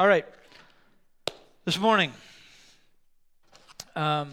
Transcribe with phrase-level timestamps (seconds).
[0.00, 0.24] All right.
[1.66, 2.10] This morning,
[3.94, 4.30] um,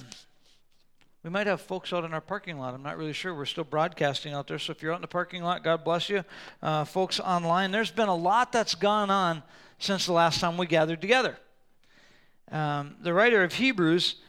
[1.24, 2.74] we might have folks out in our parking lot.
[2.74, 3.36] I'm not really sure.
[3.36, 4.60] We're still broadcasting out there.
[4.60, 6.24] So if you're out in the parking lot, God bless you.
[6.64, 9.44] Uh, folks online, there's been a lot that's gone on
[9.78, 11.38] since the last time we gathered together.
[12.49, 14.22] Um, the writer of Hebrews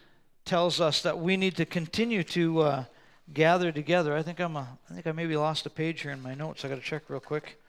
[0.45, 2.85] tells us that we need to continue to uh,
[3.33, 4.17] gather together.
[4.17, 6.65] I think I'm a, I think I maybe lost a page here in my notes.
[6.65, 7.61] I got to check real quick.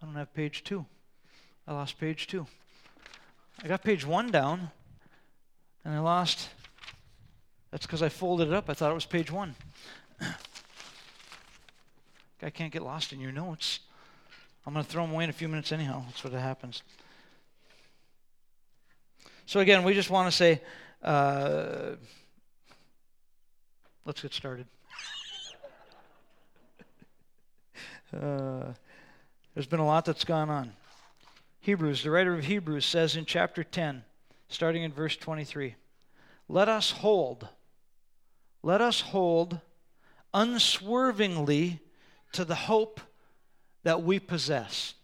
[0.00, 0.86] I don't have page two.
[1.66, 2.46] I lost page two.
[3.62, 4.70] I got page one down,
[5.84, 6.50] and I lost.
[7.70, 8.70] That's because I folded it up.
[8.70, 9.54] I thought it was page one.
[12.42, 13.80] I can't get lost in your notes.
[14.64, 16.04] I'm going to throw them away in a few minutes, anyhow.
[16.06, 16.82] That's what happens.
[19.46, 20.60] So, again, we just want to say,
[21.02, 21.96] uh,
[24.04, 24.66] let's get started.
[28.16, 28.72] uh,
[29.58, 30.72] there's been a lot that's gone on.
[31.58, 34.04] Hebrews, the writer of Hebrews says in chapter 10,
[34.48, 35.74] starting in verse 23,
[36.48, 37.48] let us hold,
[38.62, 39.58] let us hold
[40.32, 41.80] unswervingly
[42.34, 43.00] to the hope
[43.82, 44.94] that we possess.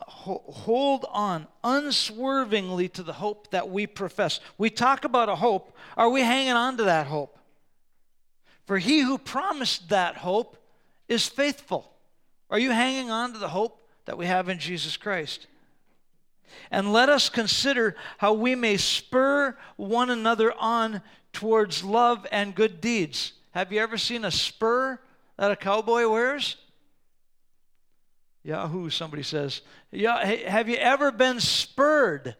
[0.00, 4.40] Hold on unswervingly to the hope that we profess.
[4.56, 5.76] We talk about a hope.
[5.98, 7.38] Are we hanging on to that hope?
[8.64, 10.56] For he who promised that hope
[11.08, 11.92] is faithful.
[12.50, 15.46] Are you hanging on to the hope that we have in Jesus Christ?
[16.70, 22.80] And let us consider how we may spur one another on towards love and good
[22.80, 23.32] deeds.
[23.52, 24.98] Have you ever seen a spur
[25.36, 26.56] that a cowboy wears?
[28.42, 29.60] Yahoo, somebody says.
[29.90, 32.34] Yeah, have you ever been spurred?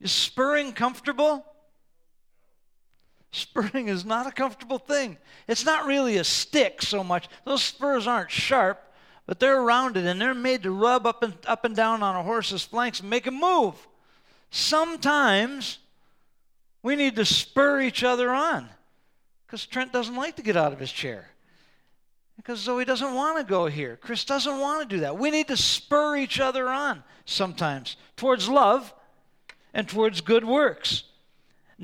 [0.00, 1.46] Is spurring comfortable?
[3.34, 5.18] Spurring is not a comfortable thing.
[5.48, 7.28] It's not really a stick so much.
[7.44, 8.80] Those spurs aren't sharp,
[9.26, 12.22] but they're rounded and they're made to rub up and up and down on a
[12.22, 13.74] horse's flanks and make him move.
[14.50, 15.78] Sometimes
[16.80, 18.68] we need to spur each other on
[19.44, 21.28] because Trent doesn't like to get out of his chair.
[22.36, 23.98] Because Zoe doesn't want to go here.
[24.00, 25.18] Chris doesn't want to do that.
[25.18, 28.94] We need to spur each other on sometimes towards love
[29.72, 31.02] and towards good works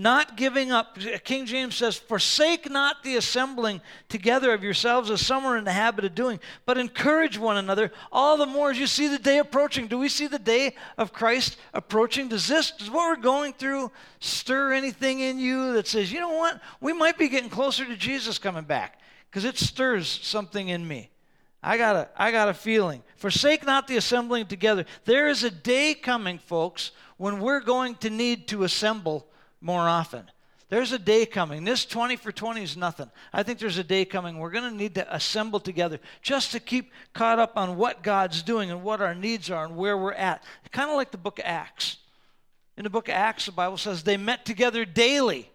[0.00, 0.98] not giving up.
[1.24, 5.72] King James says, Forsake not the assembling together of yourselves as some are in the
[5.72, 9.38] habit of doing, but encourage one another, all the more as you see the day
[9.38, 9.88] approaching.
[9.88, 12.28] Do we see the day of Christ approaching?
[12.28, 16.32] Does this, does what we're going through stir anything in you that says, you know
[16.32, 19.00] what, we might be getting closer to Jesus coming back?
[19.28, 21.10] Because it stirs something in me.
[21.62, 23.02] I got a, I got a feeling.
[23.16, 24.86] Forsake not the assembling together.
[25.04, 29.26] There is a day coming, folks, when we're going to need to assemble
[29.60, 30.30] more often.
[30.70, 31.64] There's a day coming.
[31.64, 33.10] This 20 for 20 is nothing.
[33.32, 34.38] I think there's a day coming.
[34.38, 38.42] We're going to need to assemble together just to keep caught up on what God's
[38.42, 40.44] doing and what our needs are and where we're at.
[40.70, 41.96] Kind of like the book of Acts.
[42.76, 45.50] In the book of Acts, the Bible says they met together daily.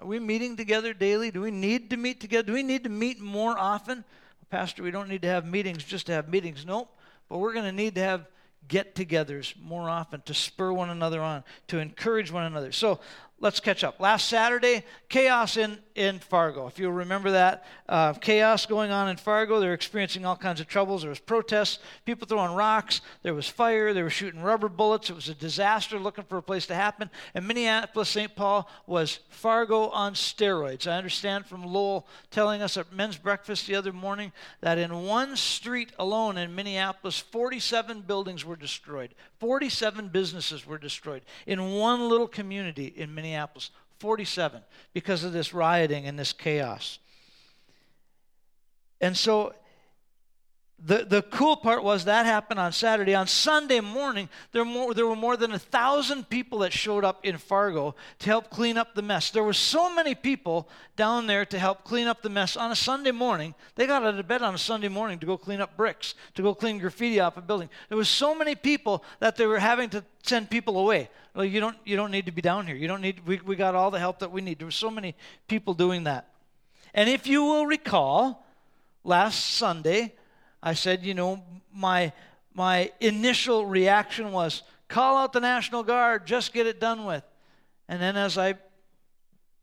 [0.00, 1.30] Are we meeting together daily?
[1.30, 2.48] Do we need to meet together?
[2.48, 4.04] Do we need to meet more often?
[4.50, 6.66] Pastor, we don't need to have meetings just to have meetings.
[6.66, 6.88] Nope.
[7.28, 8.26] But we're going to need to have
[8.68, 12.72] get togethers more often to spur one another on, to encourage one another.
[12.72, 13.00] So
[13.40, 14.00] let's catch up.
[14.00, 16.66] Last Saturday, chaos in, in Fargo.
[16.66, 19.60] If you'll remember that, uh, chaos going on in Fargo.
[19.60, 21.02] They're experiencing all kinds of troubles.
[21.02, 23.00] There was protests, people throwing rocks.
[23.22, 23.92] There was fire.
[23.92, 25.10] They were shooting rubber bullets.
[25.10, 27.10] It was a disaster looking for a place to happen.
[27.34, 28.34] And Minneapolis, St.
[28.34, 30.86] Paul was Fargo on steroids.
[30.86, 35.36] I understand from Lowell telling us at men's breakfast the other morning that in one
[35.36, 39.14] street alone in Minneapolis, 47 buildings were destroyed.
[39.44, 43.68] 47 businesses were destroyed in one little community in Minneapolis.
[43.98, 44.62] 47
[44.94, 46.98] because of this rioting and this chaos.
[49.02, 49.52] And so
[50.86, 53.14] the, the cool part was that happened on Saturday.
[53.14, 57.24] On Sunday morning, there, more, there were more than a thousand people that showed up
[57.24, 59.30] in Fargo to help clean up the mess.
[59.30, 62.76] There were so many people down there to help clean up the mess on a
[62.76, 63.54] Sunday morning.
[63.76, 66.42] They got out of bed on a Sunday morning to go clean up bricks, to
[66.42, 67.70] go clean graffiti off a building.
[67.88, 71.08] There was so many people that they were having to send people away.
[71.34, 72.76] Well, you don't, you don't need to be down here.
[72.76, 74.58] You don't need, we, we got all the help that we need.
[74.58, 75.14] There were so many
[75.48, 76.28] people doing that.
[76.92, 78.44] And if you will recall,
[79.04, 80.12] last Sunday,
[80.64, 81.42] I said, you know,
[81.74, 82.10] my,
[82.54, 87.22] my initial reaction was call out the National Guard, just get it done with.
[87.86, 88.54] And then as I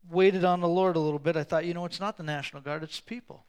[0.08, 2.62] waited on the Lord a little bit, I thought, you know, it's not the National
[2.62, 3.44] Guard, it's people.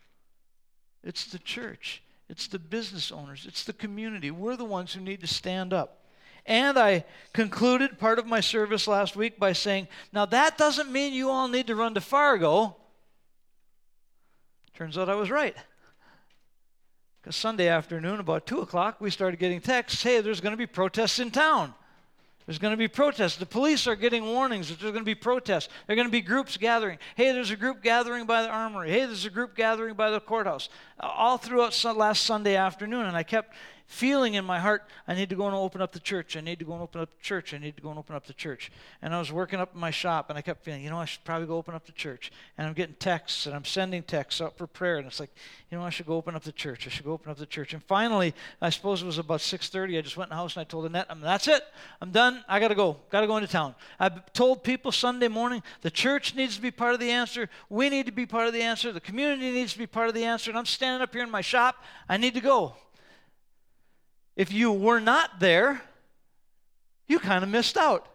[1.04, 4.32] It's the church, it's the business owners, it's the community.
[4.32, 6.00] We're the ones who need to stand up.
[6.48, 11.14] And I concluded part of my service last week by saying, now that doesn't mean
[11.14, 12.78] you all need to run to Fargo.
[14.74, 15.56] Turns out I was right.
[17.24, 20.68] Because Sunday afternoon, about 2 o'clock, we started getting texts hey, there's going to be
[20.68, 21.74] protests in town.
[22.46, 23.38] There's going to be protests.
[23.38, 25.70] The police are getting warnings that there's going to be protests.
[25.88, 26.98] There are going to be groups gathering.
[27.16, 28.90] Hey, there's a group gathering by the armory.
[28.90, 30.68] Hey, there's a group gathering by the courthouse.
[31.00, 33.06] All throughout last Sunday afternoon.
[33.06, 33.56] And I kept
[33.86, 36.36] feeling in my heart, I need to go and open up the church.
[36.36, 37.54] I need to go and open up the church.
[37.54, 38.72] I need to go and open up the church.
[39.02, 41.06] And I was working up in my shop, and I kept feeling, you know, I
[41.06, 42.32] should probably go open up the church.
[42.58, 44.98] And I'm getting texts, and I'm sending texts out for prayer.
[44.98, 45.32] And it's like,
[45.70, 46.88] you know, I should go open up the church.
[46.88, 47.74] I should go open up the church.
[47.74, 49.98] And finally, I suppose it was about 6:30.
[49.98, 51.64] I just went in the house and I told Annette, "That's it.
[52.02, 52.44] I'm done.
[52.48, 52.98] I got to go.
[53.10, 56.72] Got to go into town." I told people Sunday morning, the church needs to be
[56.72, 57.50] part of the answer.
[57.70, 58.92] We need to be part of the answer.
[58.92, 60.52] The community needs to be part of the answer.
[60.52, 61.84] And I'm standing up here in my shop.
[62.08, 62.76] I need to go.
[64.36, 65.82] If you were not there,
[67.08, 68.08] you kind of missed out.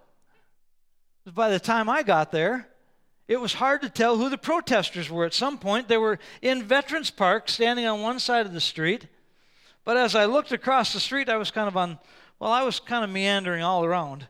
[1.24, 2.68] By the time I got there,
[3.28, 5.26] it was hard to tell who the protesters were.
[5.26, 9.06] At some point, they were in Veterans Park, standing on one side of the street.
[9.84, 11.98] But as I looked across the street, I was kind of on,
[12.38, 14.26] well, I was kind of meandering all around.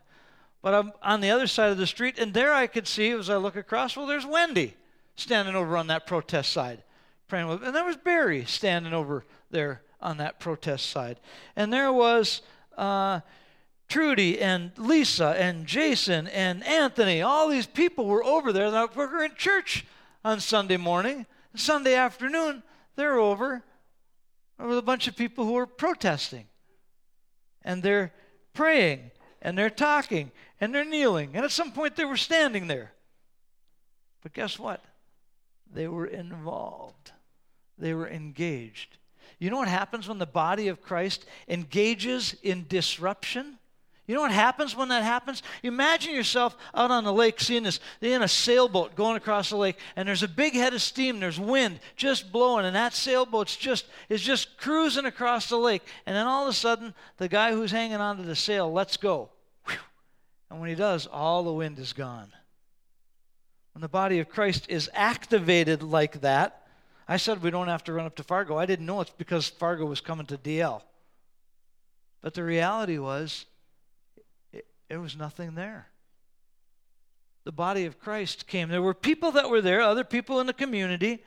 [0.61, 3.29] But I'm on the other side of the street, and there I could see, as
[3.29, 4.75] I look across, well, there's Wendy
[5.15, 6.83] standing over on that protest side,
[7.29, 11.19] praying with, and there was Barry standing over there on that protest side.
[11.55, 12.41] And there was
[12.77, 13.21] uh,
[13.87, 17.21] Trudy and Lisa and Jason and Anthony.
[17.21, 19.85] All these people were over there that were in church
[20.23, 21.25] on Sunday morning.
[21.55, 22.63] Sunday afternoon,
[22.95, 23.63] they're over
[24.59, 26.45] with a bunch of people who are protesting.
[27.63, 28.13] And they're
[28.53, 29.11] praying
[29.41, 31.31] and they're talking and they're kneeling.
[31.33, 32.91] And at some point, they were standing there.
[34.21, 34.83] But guess what?
[35.71, 37.11] They were involved,
[37.77, 38.97] they were engaged.
[39.39, 43.57] You know what happens when the body of Christ engages in disruption?
[44.05, 45.43] You know what happens when that happens?
[45.61, 49.77] Imagine yourself out on the lake seeing this, in a sailboat going across the lake,
[49.95, 53.85] and there's a big head of steam, there's wind just blowing, and that sailboat's just
[54.09, 55.83] is just cruising across the lake.
[56.07, 59.29] And then all of a sudden, the guy who's hanging onto the sail lets go.
[60.49, 62.33] And when he does, all the wind is gone.
[63.73, 66.58] When the body of Christ is activated like that,
[67.09, 68.55] I said we don't have to run up to Fargo.
[68.55, 70.83] I didn't know it's because Fargo was coming to DL.
[72.21, 73.47] But the reality was,
[74.53, 75.87] it, there was nothing there.
[77.45, 78.69] The body of Christ came.
[78.69, 81.23] There were people that were there, other people in the community.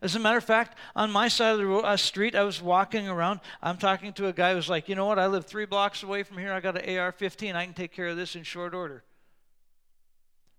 [0.00, 2.62] As a matter of fact, on my side of the road, uh, street, I was
[2.62, 3.40] walking around.
[3.62, 5.18] I'm talking to a guy who's like, you know what?
[5.18, 6.54] I live three blocks away from here.
[6.54, 7.54] I got an AR 15.
[7.54, 9.04] I can take care of this in short order.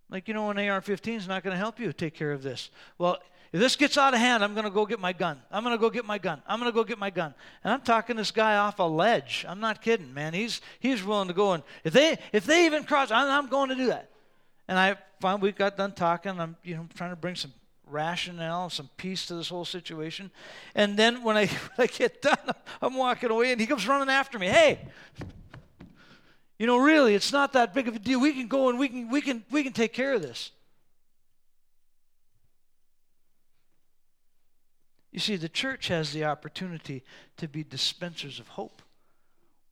[0.08, 2.44] Like, you know, an AR 15 is not going to help you take care of
[2.44, 2.70] this.
[3.00, 3.18] Well,
[3.54, 5.42] if this gets out of hand, I'm going to go get my gun.
[5.52, 6.42] I'm going to go get my gun.
[6.48, 7.34] I'm going to go get my gun.
[7.64, 9.46] And I'm talking this guy off a ledge.
[9.48, 10.34] I'm not kidding, man.
[10.34, 13.70] He's he's willing to go and if they if they even cross, I'm, I'm going
[13.70, 14.10] to do that.
[14.68, 16.40] And I finally we got done talking.
[16.40, 17.54] I'm you know trying to bring some
[17.90, 20.32] rationale, some peace to this whole situation.
[20.76, 21.46] And then when I,
[21.76, 22.38] when I get done,
[22.82, 24.48] I'm walking away, and he comes running after me.
[24.48, 24.80] Hey,
[26.60, 28.20] you know, really, it's not that big of a deal.
[28.20, 30.52] We can go and we can we can we can take care of this.
[35.12, 37.04] You see, the church has the opportunity
[37.38, 38.82] to be dispensers of hope.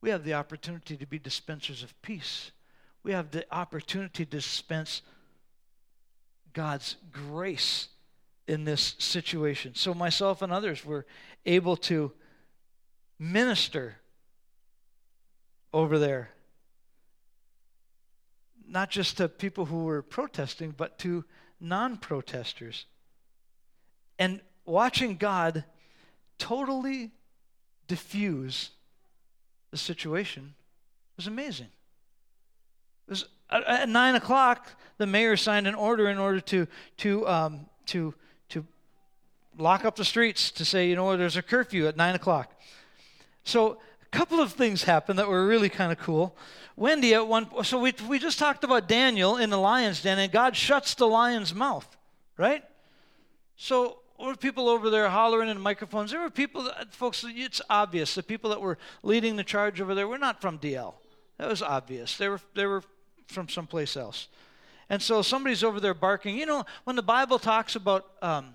[0.00, 2.52] We have the opportunity to be dispensers of peace.
[3.02, 5.02] We have the opportunity to dispense
[6.52, 7.88] God's grace
[8.48, 9.74] in this situation.
[9.74, 11.06] So, myself and others were
[11.44, 12.12] able to
[13.18, 13.96] minister
[15.72, 16.30] over there,
[18.66, 21.24] not just to people who were protesting, but to
[21.60, 22.86] non protesters.
[24.18, 25.64] And watching God
[26.38, 27.12] totally
[27.88, 28.70] diffuse
[29.70, 30.54] the situation
[31.16, 31.68] was amazing.
[33.06, 34.68] It was at nine o'clock.
[34.98, 36.66] The mayor signed an order in order to
[36.98, 38.14] to um, to
[38.50, 38.66] to
[39.58, 42.52] lock up the streets to say, you know, there's a curfew at nine o'clock.
[43.44, 46.36] So a couple of things happened that were really kind of cool.
[46.76, 50.30] Wendy at one so we we just talked about Daniel in the lion's den, and
[50.30, 51.96] God shuts the lion's mouth,
[52.36, 52.64] right?
[53.56, 56.10] So or people over there hollering in microphones.
[56.10, 58.14] There were people, that, folks, it's obvious.
[58.14, 60.94] The people that were leading the charge over there were not from DL.
[61.38, 62.16] That was obvious.
[62.16, 62.82] They were, they were
[63.26, 64.28] from someplace else.
[64.88, 66.38] And so somebody's over there barking.
[66.38, 68.54] You know, when the Bible talks about um,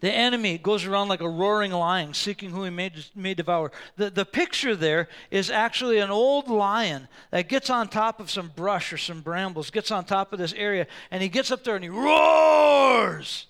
[0.00, 3.72] the enemy goes around like a roaring lion, seeking who he may, may devour.
[3.96, 8.50] The, the picture there is actually an old lion that gets on top of some
[8.54, 11.74] brush or some brambles, gets on top of this area, and he gets up there
[11.74, 13.46] and he roars.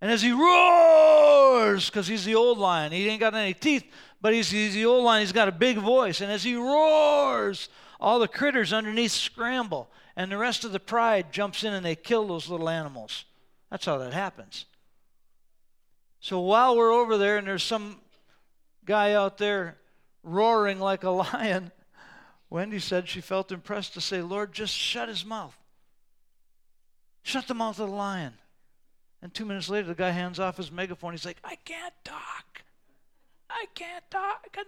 [0.00, 3.84] And as he roars, because he's the old lion, he ain't got any teeth,
[4.20, 6.20] but he's, he's the old lion, he's got a big voice.
[6.20, 11.32] And as he roars, all the critters underneath scramble, and the rest of the pride
[11.32, 13.24] jumps in and they kill those little animals.
[13.70, 14.66] That's how that happens.
[16.20, 18.00] So while we're over there and there's some
[18.84, 19.78] guy out there
[20.22, 21.72] roaring like a lion,
[22.50, 25.56] Wendy said she felt impressed to say, Lord, just shut his mouth.
[27.22, 28.32] Shut the mouth of the lion.
[29.22, 31.12] And two minutes later, the guy hands off his megaphone.
[31.12, 32.62] He's like, I can't talk.
[33.50, 34.46] I can't talk.
[34.46, 34.66] I got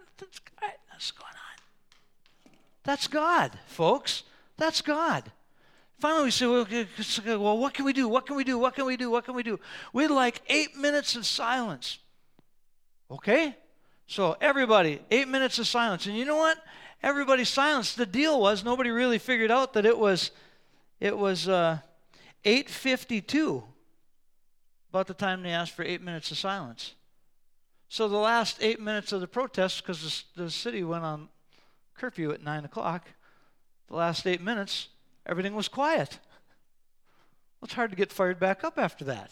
[0.90, 2.52] What's going on?
[2.82, 4.24] That's God, folks.
[4.56, 5.30] That's God.
[5.98, 8.08] Finally, we say, well, what can we do?
[8.08, 8.58] What can we do?
[8.58, 9.10] What can we do?
[9.10, 9.60] What can we do?
[9.92, 11.98] We'd like eight minutes of silence.
[13.10, 13.54] Okay?
[14.06, 16.06] So, everybody, eight minutes of silence.
[16.06, 16.58] And you know what?
[17.02, 17.96] Everybody silenced.
[17.96, 20.30] The deal was nobody really figured out that it was,
[21.00, 21.78] it was uh,
[22.44, 23.62] 852
[24.90, 26.94] about the time they asked for eight minutes of silence.
[27.88, 31.28] So the last eight minutes of the protest, because the, the city went on
[31.96, 33.08] curfew at 9 o'clock,
[33.88, 34.88] the last eight minutes,
[35.26, 36.18] everything was quiet.
[37.60, 39.30] Well, it's hard to get fired back up after that.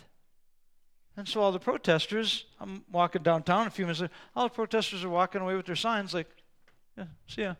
[1.17, 5.05] And so all the protesters, I'm walking downtown a few minutes later, all the protesters
[5.05, 6.29] are walking away with their signs like,
[6.97, 7.55] yeah, see ya.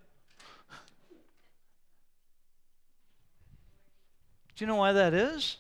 [4.57, 5.57] Do you know why that is?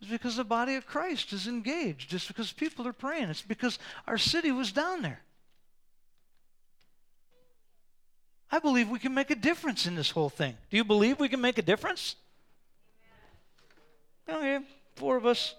[0.00, 2.14] It's because the body of Christ is engaged.
[2.14, 3.28] It's because people are praying.
[3.28, 5.20] It's because our city was down there.
[8.50, 10.56] I believe we can make a difference in this whole thing.
[10.70, 12.16] Do you believe we can make a difference?
[14.28, 14.60] Okay,
[14.96, 15.54] four of us.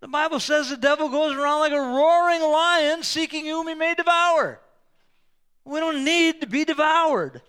[0.00, 3.94] The Bible says the devil goes around like a roaring lion seeking whom he may
[3.94, 4.60] devour.
[5.64, 7.40] We don't need to be devoured.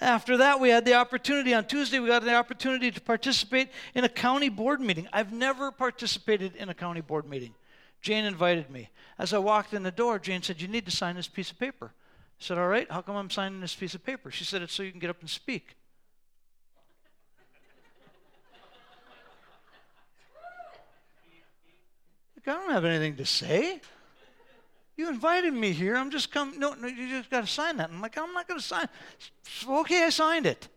[0.00, 4.02] After that, we had the opportunity on Tuesday, we got the opportunity to participate in
[4.04, 5.06] a county board meeting.
[5.12, 7.54] I've never participated in a county board meeting.
[8.00, 8.88] Jane invited me.
[9.18, 11.58] As I walked in the door, Jane said, You need to sign this piece of
[11.58, 11.92] paper.
[11.92, 11.98] I
[12.38, 14.30] said, All right, how come I'm signing this piece of paper?
[14.30, 15.76] She said, It's so you can get up and speak.
[22.46, 23.82] I don't have anything to say.
[25.00, 25.96] You invited me here.
[25.96, 26.60] I'm just coming.
[26.60, 27.88] No, no, you just got to sign that.
[27.88, 28.86] I'm like, I'm not going to sign.
[29.66, 30.68] Okay, I signed it.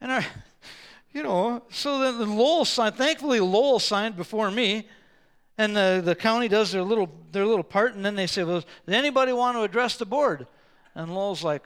[0.00, 0.26] And I,
[1.12, 2.94] you know, so then the Lowell signed.
[2.94, 4.88] Thankfully, Lowell signed before me,
[5.58, 8.60] and the, the county does their little their little part, and then they say, well,
[8.60, 10.46] does anybody want to address the board?
[10.94, 11.64] And Lowell's like,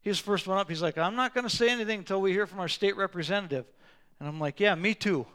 [0.00, 0.70] he's the first one up.
[0.70, 3.66] He's like, I'm not going to say anything until we hear from our state representative.
[4.20, 5.26] And I'm like, yeah, me too.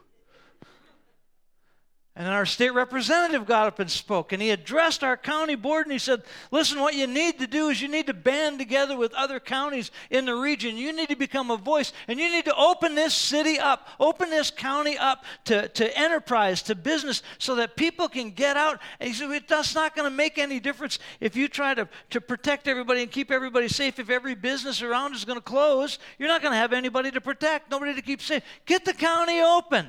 [2.16, 5.86] And then our state representative got up and spoke, and he addressed our county board
[5.86, 8.96] and he said, Listen, what you need to do is you need to band together
[8.96, 10.76] with other counties in the region.
[10.76, 14.30] You need to become a voice, and you need to open this city up, open
[14.30, 18.78] this county up to, to enterprise, to business, so that people can get out.
[19.00, 22.20] And he said, That's not going to make any difference if you try to, to
[22.20, 23.98] protect everybody and keep everybody safe.
[23.98, 27.20] If every business around is going to close, you're not going to have anybody to
[27.20, 28.44] protect, nobody to keep safe.
[28.66, 29.88] Get the county open.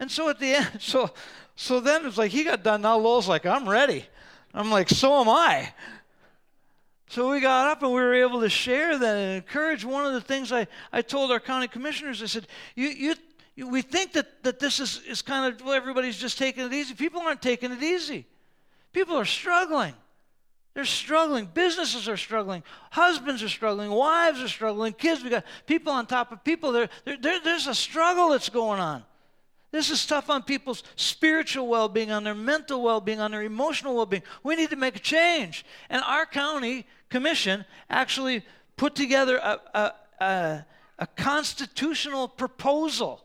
[0.00, 1.10] And so at the end, so
[1.54, 2.82] so then it's like he got done.
[2.82, 4.06] Now Lowell's like, I'm ready.
[4.54, 5.72] I'm like, so am I.
[7.10, 9.84] So we got up and we were able to share that and encourage.
[9.84, 13.14] One of the things I, I told our county commissioners, I said, you,
[13.56, 16.72] you, we think that, that this is, is kind of, well, everybody's just taking it
[16.72, 16.94] easy.
[16.94, 18.26] People aren't taking it easy.
[18.92, 19.94] People are struggling.
[20.74, 21.46] They're struggling.
[21.52, 22.62] Businesses are struggling.
[22.90, 23.90] Husbands are struggling.
[23.90, 24.92] Wives are struggling.
[24.92, 26.72] Kids, we got people on top of people.
[26.72, 29.04] There, there, there's a struggle that's going on.
[29.72, 33.42] This is tough on people's spiritual well being, on their mental well being, on their
[33.42, 34.24] emotional well being.
[34.42, 35.64] We need to make a change.
[35.88, 38.44] And our county commission actually
[38.76, 39.92] put together a, a,
[40.24, 40.66] a,
[40.98, 43.22] a constitutional proposal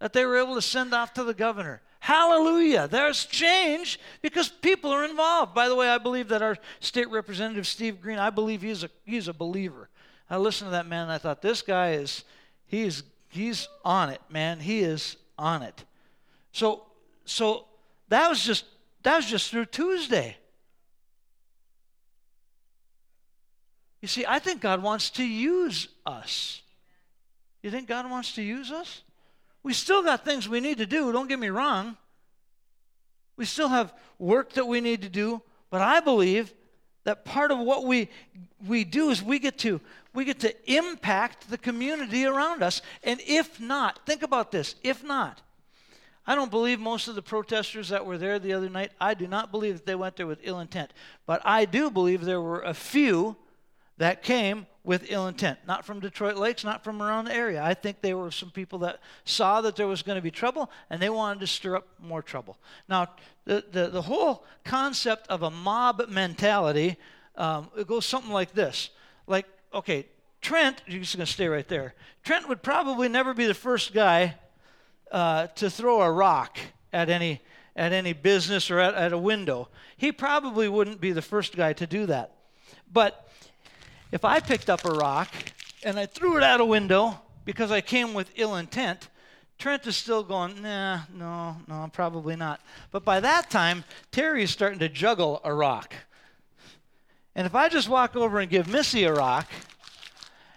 [0.00, 1.80] that they were able to send off to the governor.
[2.00, 2.88] Hallelujah.
[2.88, 5.54] There's change because people are involved.
[5.54, 8.90] By the way, I believe that our state representative, Steve Green, I believe he's a,
[9.04, 9.88] he's a believer.
[10.28, 12.24] I listened to that man and I thought, this guy is,
[12.66, 14.58] he's, he's on it, man.
[14.58, 15.84] He is on it.
[16.52, 16.84] So,
[17.24, 17.64] so
[18.08, 18.64] that was just
[19.02, 20.36] that was just through Tuesday.
[24.00, 26.62] You see, I think God wants to use us.
[27.62, 29.02] You think God wants to use us?
[29.62, 31.96] We still got things we need to do, don't get me wrong.
[33.36, 36.52] We still have work that we need to do, but I believe
[37.04, 38.08] that part of what we
[38.66, 39.80] we do is we get to
[40.14, 45.02] we get to impact the community around us and if not think about this if
[45.04, 45.40] not
[46.26, 49.26] i don't believe most of the protesters that were there the other night i do
[49.26, 50.92] not believe that they went there with ill intent
[51.26, 53.36] but i do believe there were a few
[53.98, 55.58] that came with ill intent.
[55.66, 57.62] Not from Detroit Lakes, not from around the area.
[57.62, 60.70] I think there were some people that saw that there was going to be trouble
[60.90, 62.58] and they wanted to stir up more trouble.
[62.88, 63.08] Now,
[63.44, 66.96] the, the, the whole concept of a mob mentality,
[67.36, 68.90] um, it goes something like this.
[69.26, 70.06] Like, okay,
[70.40, 71.94] Trent, you're just going to stay right there.
[72.24, 74.36] Trent would probably never be the first guy
[75.10, 76.58] uh, to throw a rock
[76.92, 77.40] at any
[77.76, 81.72] at any business or at, at a window, he probably wouldn't be the first guy
[81.72, 82.34] to do that.
[82.92, 83.28] But
[84.10, 85.28] if I picked up a rock
[85.82, 89.08] and I threw it out a window because I came with ill intent,
[89.58, 92.60] Trent is still going, nah, no, no, probably not.
[92.90, 95.94] But by that time, Terry is starting to juggle a rock.
[97.34, 99.48] And if I just walk over and give Missy a rock,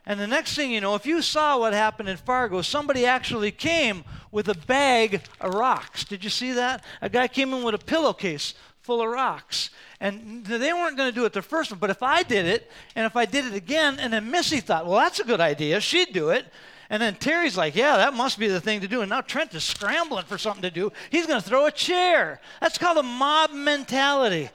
[0.06, 3.52] and the next thing you know, if you saw what happened in Fargo, somebody actually
[3.52, 6.04] came with a bag of rocks.
[6.04, 6.84] Did you see that?
[7.02, 9.72] A guy came in with a pillowcase full of rocks.
[10.00, 12.70] And they weren't going to do it the first one, but if I did it,
[12.96, 15.82] and if I did it again, and then Missy thought, well, that's a good idea,
[15.82, 16.46] she'd do it.
[16.92, 19.02] And then Terry's like, yeah, that must be the thing to do.
[19.02, 20.92] And now Trent is scrambling for something to do.
[21.10, 22.40] He's going to throw a chair.
[22.62, 24.52] That's called a mob mentality.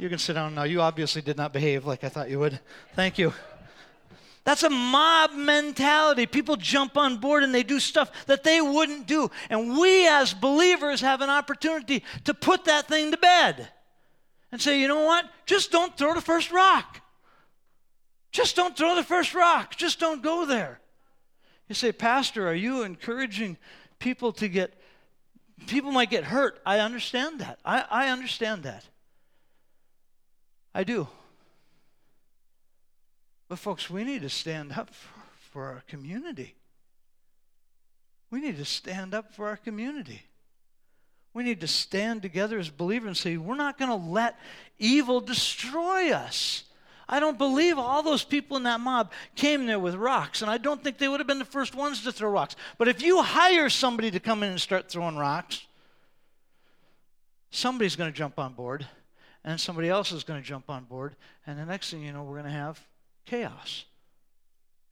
[0.00, 0.62] You can sit down now.
[0.62, 2.58] You obviously did not behave like I thought you would.
[2.94, 3.34] Thank you.
[4.44, 6.24] That's a mob mentality.
[6.24, 9.30] People jump on board and they do stuff that they wouldn't do.
[9.50, 13.68] And we as believers have an opportunity to put that thing to bed
[14.50, 15.26] and say, you know what?
[15.44, 17.02] Just don't throw the first rock.
[18.32, 19.76] Just don't throw the first rock.
[19.76, 20.80] Just don't go there.
[21.68, 23.58] You say, Pastor, are you encouraging
[23.98, 24.72] people to get,
[25.66, 26.58] people might get hurt.
[26.64, 27.58] I understand that.
[27.66, 28.86] I, I understand that.
[30.74, 31.08] I do.
[33.48, 34.90] But, folks, we need to stand up
[35.50, 36.54] for, our community.
[38.30, 40.22] We need to stand up for our community.
[41.34, 44.38] We need to stand together as believers and say, we're not going to let
[44.78, 46.64] evil destroy us.
[47.08, 50.58] I don't believe all those people in that mob came there with rocks, and I
[50.58, 52.54] don't think they would have been the first ones to throw rocks.
[52.78, 55.66] But if you hire somebody to come in and start throwing rocks,
[57.50, 58.86] somebody's going to jump on board,
[59.44, 61.16] and somebody else is going to jump on board,
[61.46, 62.80] and the next thing you know, we're going to have
[63.24, 63.84] chaos.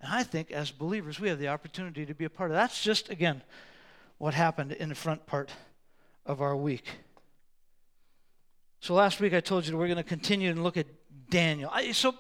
[0.01, 2.63] And I think as believers, we have the opportunity to be a part of that.
[2.63, 3.43] That's just, again,
[4.19, 5.51] what happened in the front part
[6.25, 6.87] of our week.
[8.81, 10.87] So last week I told you we're going to continue and look at
[11.31, 11.71] Daniel.
[11.73, 12.15] I, so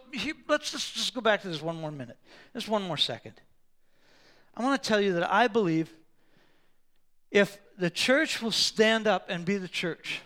[0.49, 2.19] let's just, just go back to this one more minute,
[2.53, 3.35] just one more second.
[4.57, 5.95] I want to tell you that I believe
[7.31, 10.21] if the church will stand up and be the church,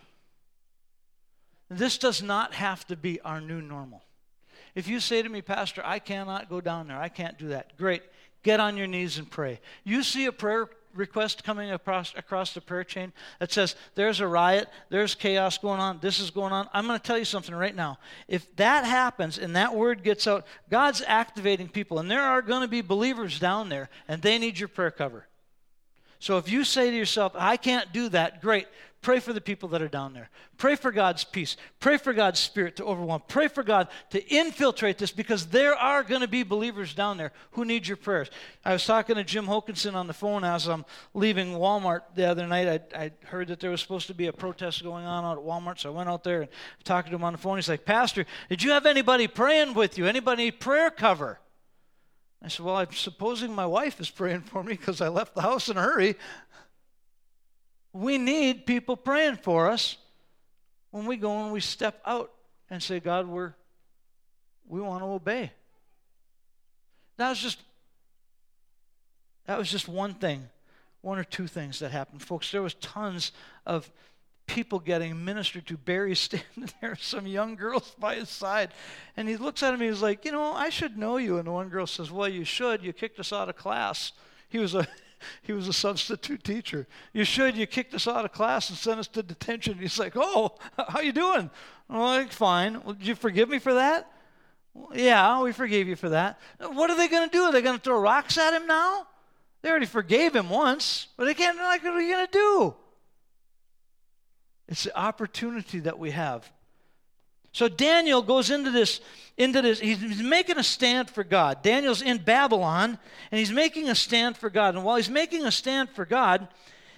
[1.78, 4.02] this does not have to be our new normal.
[4.74, 7.76] If you say to me, Pastor, I cannot go down there, I can't do that,
[7.76, 8.02] great.
[8.42, 9.60] Get on your knees and pray.
[9.84, 14.26] You see a prayer request coming across, across the prayer chain that says, There's a
[14.26, 16.68] riot, there's chaos going on, this is going on.
[16.72, 17.98] I'm going to tell you something right now.
[18.28, 22.62] If that happens and that word gets out, God's activating people, and there are going
[22.62, 25.26] to be believers down there, and they need your prayer cover.
[26.18, 28.66] So if you say to yourself, I can't do that, great.
[29.02, 30.30] Pray for the people that are down there.
[30.58, 31.56] Pray for God's peace.
[31.80, 33.20] Pray for God's spirit to overwhelm.
[33.26, 37.32] Pray for God to infiltrate this because there are going to be believers down there
[37.50, 38.30] who need your prayers.
[38.64, 40.84] I was talking to Jim Hokinson on the phone as I'm
[41.14, 42.68] leaving Walmart the other night.
[42.94, 45.44] I, I heard that there was supposed to be a protest going on out at
[45.44, 46.50] Walmart, so I went out there and
[46.84, 47.58] talked to him on the phone.
[47.58, 50.06] He's like, Pastor, did you have anybody praying with you?
[50.06, 51.40] Anybody prayer cover?
[52.40, 55.42] I said, Well, I'm supposing my wife is praying for me because I left the
[55.42, 56.16] house in a hurry.
[57.92, 59.96] We need people praying for us
[60.90, 62.32] when we go and we step out
[62.70, 63.54] and say, God, we're,
[64.66, 65.52] we want to obey.
[67.18, 67.58] That was just
[69.46, 70.48] that was just one thing,
[71.00, 72.22] one or two things that happened.
[72.22, 73.32] Folks, there was tons
[73.66, 73.90] of
[74.46, 75.76] people getting ministered to.
[75.76, 78.70] Barry standing there, some young girls by his side.
[79.16, 81.38] And he looks at him, he's like, You know, I should know you.
[81.38, 82.82] And one girl says, Well, you should.
[82.82, 84.12] You kicked us out of class.
[84.48, 84.86] He was a
[85.42, 86.86] he was a substitute teacher.
[87.12, 87.56] You should.
[87.56, 89.78] You kicked us out of class and sent us to detention.
[89.78, 90.56] He's like, oh,
[90.88, 91.50] how you doing?
[91.88, 92.82] I'm like, fine.
[92.84, 94.10] Well, did you forgive me for that?
[94.74, 96.40] Well, yeah, we forgave you for that.
[96.58, 97.42] What are they going to do?
[97.42, 99.06] Are they going to throw rocks at him now?
[99.60, 101.56] They already forgave him once, but they can't.
[101.58, 102.74] Like, what are you going to do?
[104.68, 106.50] It's the opportunity that we have
[107.52, 109.00] so Daniel goes into this,
[109.36, 111.62] into this, he's making a stand for God.
[111.62, 112.98] Daniel's in Babylon,
[113.30, 114.74] and he's making a stand for God.
[114.74, 116.48] And while he's making a stand for God,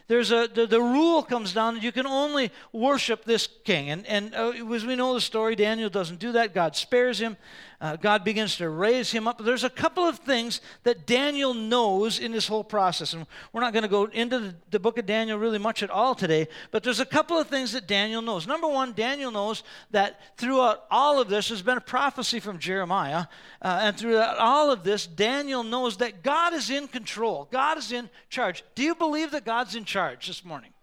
[0.06, 3.90] there's a the, the rule comes down that you can only worship this king.
[3.90, 6.54] And, and uh, as we know the story, Daniel doesn't do that.
[6.54, 7.36] God spares him.
[7.84, 9.44] Uh, God begins to raise him up.
[9.44, 13.12] There's a couple of things that Daniel knows in this whole process.
[13.12, 15.90] And we're not going to go into the, the, book of Daniel really much at
[15.90, 18.46] all today, but there's a couple of things that Daniel knows.
[18.46, 23.26] Number one, Daniel knows that throughout all of this, there's been a prophecy from Jeremiah.
[23.60, 27.92] Uh, and throughout all of this, Daniel knows that God is in control, God is
[27.92, 28.64] in charge.
[28.74, 30.73] Do you believe that God's in charge this morning?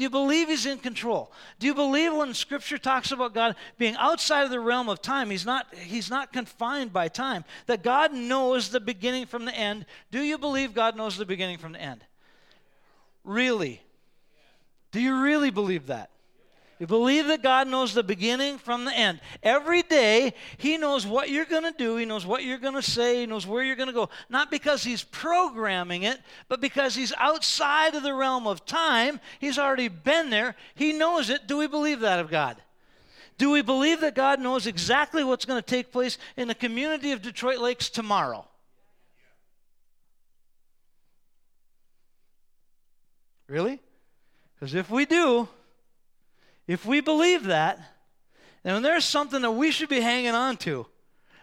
[0.00, 1.30] Do you believe He's in control?
[1.58, 5.28] Do you believe when Scripture talks about God being outside of the realm of time,
[5.28, 9.84] He's not, he's not confined by time, that God knows the beginning from the end?
[10.10, 12.02] Do you believe God knows the beginning from the end?
[13.24, 13.82] Really?
[14.90, 16.08] Do you really believe that?
[16.80, 19.20] We believe that God knows the beginning from the end.
[19.42, 22.82] Every day, He knows what you're going to do, He knows what you're going to
[22.82, 24.08] say, He knows where you're going to go.
[24.30, 29.20] Not because He's programming it, but because He's outside of the realm of time.
[29.40, 31.46] He's already been there, He knows it.
[31.46, 32.56] Do we believe that of God?
[33.36, 37.12] Do we believe that God knows exactly what's going to take place in the community
[37.12, 38.48] of Detroit Lakes tomorrow?
[43.48, 43.80] Really?
[44.54, 45.46] Because if we do,
[46.70, 47.80] if we believe that,
[48.62, 50.86] then there's something that we should be hanging on to.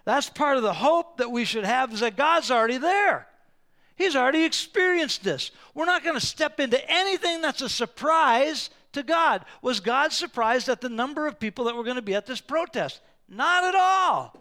[0.05, 3.27] That's part of the hope that we should have is that God's already there.
[3.97, 5.51] He's already experienced this.
[5.73, 9.43] We're not going to step into anything that's a surprise to God.
[9.61, 12.39] Was God surprised at the number of people that were going to be at this
[12.39, 13.01] protest?
[13.27, 14.33] Not at all.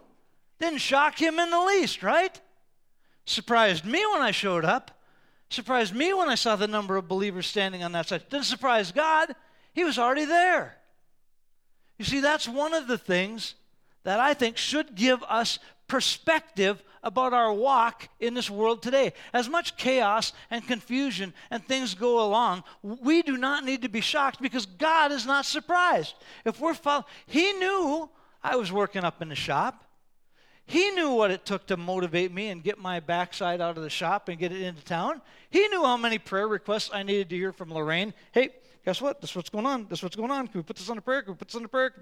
[0.57, 2.39] Didn't shock him in the least, right?
[3.25, 4.91] Surprised me when I showed up.
[5.49, 8.29] Surprised me when I saw the number of believers standing on that side.
[8.29, 9.35] Didn't surprise God.
[9.77, 10.75] He was already there.
[11.99, 13.53] You see, that's one of the things
[14.05, 19.13] that I think should give us perspective about our walk in this world today.
[19.33, 24.01] As much chaos and confusion and things go along, we do not need to be
[24.01, 26.15] shocked because God is not surprised.
[26.43, 28.09] If we're following, He knew
[28.43, 29.83] I was working up in the shop.
[30.65, 33.91] He knew what it took to motivate me and get my backside out of the
[33.91, 35.21] shop and get it into town.
[35.51, 38.15] He knew how many prayer requests I needed to hear from Lorraine.
[38.31, 38.49] Hey,
[38.87, 39.19] guess what?
[39.19, 39.85] This is what's going on.
[39.89, 40.47] This is what's going on.
[40.47, 41.21] Can we put this on a prayer?
[41.21, 41.93] Can we put this on a prayer?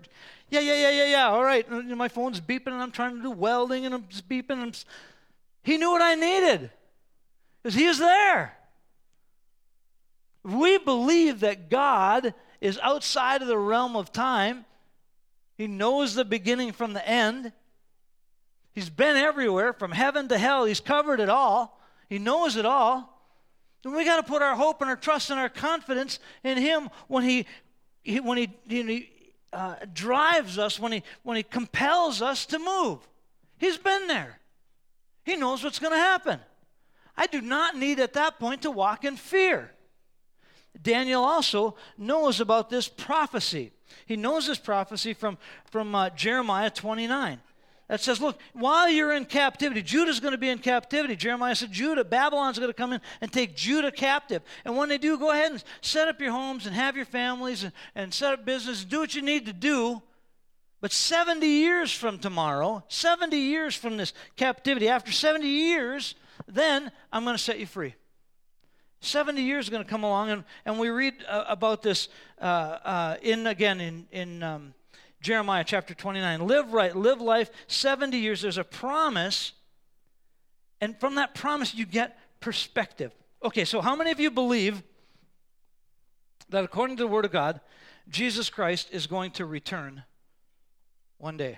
[0.52, 1.30] Yeah, yeah, yeah, yeah, yeah.
[1.30, 1.67] All right.
[1.67, 4.62] And my phone's beeping and I'm trying to do welding and I'm just beeping.
[4.62, 4.86] And just...
[5.63, 6.69] He knew what I needed
[7.63, 8.56] because he is there.
[10.43, 14.63] we believe that God is outside of the realm of time,
[15.58, 17.52] he knows the beginning from the end.
[18.74, 20.65] He's been everywhere from heaven to hell.
[20.65, 21.82] He's covered it all.
[22.10, 23.14] He knows it all.
[23.86, 26.89] And we got to put our hope and our trust and our confidence in Him
[27.08, 27.45] when He,
[28.04, 29.10] he when He, he
[29.56, 33.00] uh, drives us, when he, when he compels us to move.
[33.58, 34.39] He's been there.
[35.24, 36.41] He knows what's going to happen.
[37.15, 39.71] I do not need at that point to walk in fear.
[40.82, 43.71] Daniel also knows about this prophecy.
[44.06, 45.38] He knows this prophecy from,
[45.71, 47.39] from uh, Jeremiah 29
[47.88, 51.15] that says, look, while you're in captivity, Judah's going to be in captivity.
[51.15, 54.41] Jeremiah said, Judah, Babylon's going to come in and take Judah captive.
[54.63, 57.63] And when they do, go ahead and set up your homes and have your families
[57.63, 60.02] and, and set up business, do what you need to do.
[60.82, 66.15] But 70 years from tomorrow, 70 years from this captivity, after 70 years,
[66.48, 67.93] then I'm going to set you free.
[69.00, 72.10] 70 years is going to come along, and, and we read uh, about this
[72.41, 74.74] uh, uh, in, again, in, in um,
[75.25, 76.45] Jeremiah chapter 29.
[76.45, 78.43] Live right, live life 70 years.
[78.43, 79.53] There's a promise,
[80.79, 83.11] and from that promise, you get perspective.
[83.43, 84.83] Okay, so how many of you believe
[86.49, 87.59] that according to the Word of God,
[88.07, 90.03] Jesus Christ is going to return
[91.17, 91.57] one day?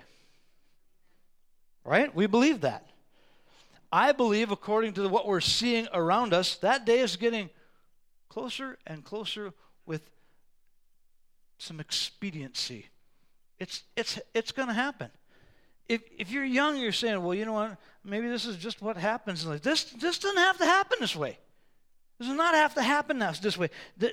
[1.84, 2.14] Right?
[2.14, 2.88] We believe that.
[3.92, 7.50] I believe, according to what we're seeing around us, that day is getting
[8.30, 9.52] closer and closer
[9.84, 10.08] with
[11.58, 12.86] some expediency.
[13.60, 15.10] It's, it's, it's going to happen.
[15.88, 17.76] If, if you're young, you're saying, well, you know what?
[18.04, 19.44] Maybe this is just what happens.
[19.60, 21.38] This, this doesn't have to happen this way.
[22.18, 23.70] This does not have to happen this way.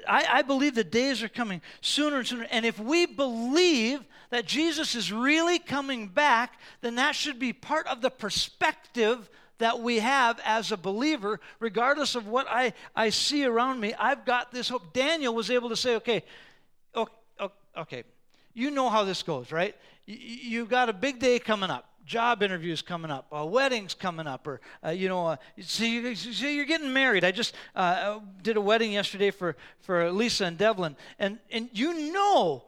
[0.08, 2.48] I, I believe the days are coming sooner and sooner.
[2.50, 7.88] And if we believe that Jesus is really coming back, then that should be part
[7.88, 13.46] of the perspective that we have as a believer, regardless of what I, I see
[13.46, 13.94] around me.
[13.94, 14.94] I've got this hope.
[14.94, 16.24] Daniel was able to say, okay,
[16.96, 17.14] okay,
[17.78, 18.04] okay
[18.56, 19.76] you know how this goes, right?
[20.08, 24.48] You've got a big day coming up, job interviews coming up, uh, weddings coming up,
[24.48, 27.24] or uh, you know, uh, so, you, so you're getting married.
[27.24, 32.12] I just uh, did a wedding yesterday for for Lisa and Devlin, and and you
[32.12, 32.64] know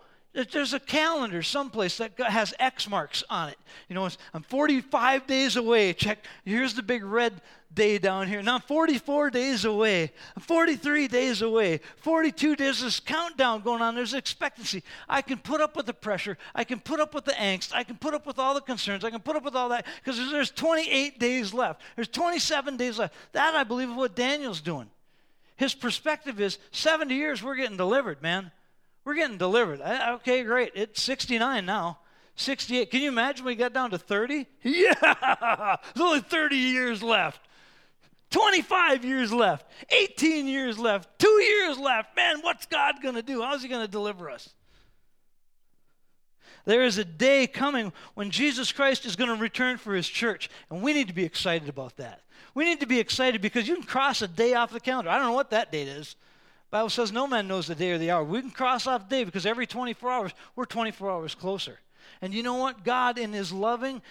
[0.45, 3.57] there's a calendar someplace that has X marks on it.
[3.89, 5.93] You know, I'm 45 days away.
[5.93, 6.19] Check.
[6.45, 7.41] Here's the big red
[7.73, 8.41] day down here.
[8.41, 10.11] Now I'm 44 days away.
[10.35, 11.79] I'm 43 days away.
[11.97, 12.81] 42 days.
[12.81, 13.95] This countdown going on.
[13.95, 14.83] There's expectancy.
[15.09, 16.37] I can put up with the pressure.
[16.53, 17.73] I can put up with the angst.
[17.73, 19.03] I can put up with all the concerns.
[19.03, 21.81] I can put up with all that because there's 28 days left.
[21.95, 23.15] There's 27 days left.
[23.31, 24.89] That I believe is what Daniel's doing.
[25.55, 27.41] His perspective is 70 years.
[27.41, 28.51] We're getting delivered, man.
[29.07, 29.79] We're getting delivered.
[29.79, 30.73] Uh, okay, great.
[30.75, 31.99] It's 69 now.
[32.35, 32.91] 68.
[32.91, 34.45] Can you imagine we got down to 30?
[34.63, 35.77] Yeah!
[35.95, 37.39] There's only 30 years left.
[38.31, 42.17] 25 years left, 18 years left, two years left.
[42.17, 43.41] Man, what's God going to do?
[43.41, 44.49] How's He going to deliver us?
[46.65, 50.49] There is a day coming when Jesus Christ is going to return for His church,
[50.69, 52.23] and we need to be excited about that.
[52.53, 55.09] We need to be excited because you can cross a day off the calendar.
[55.09, 56.17] I don't know what that date is,
[56.69, 58.23] Bible says no man knows the day or the hour.
[58.23, 61.79] We can cross off the day because every 24 hours, we're 24 hours closer.
[62.21, 62.83] And you know what?
[62.83, 64.01] God, in His loving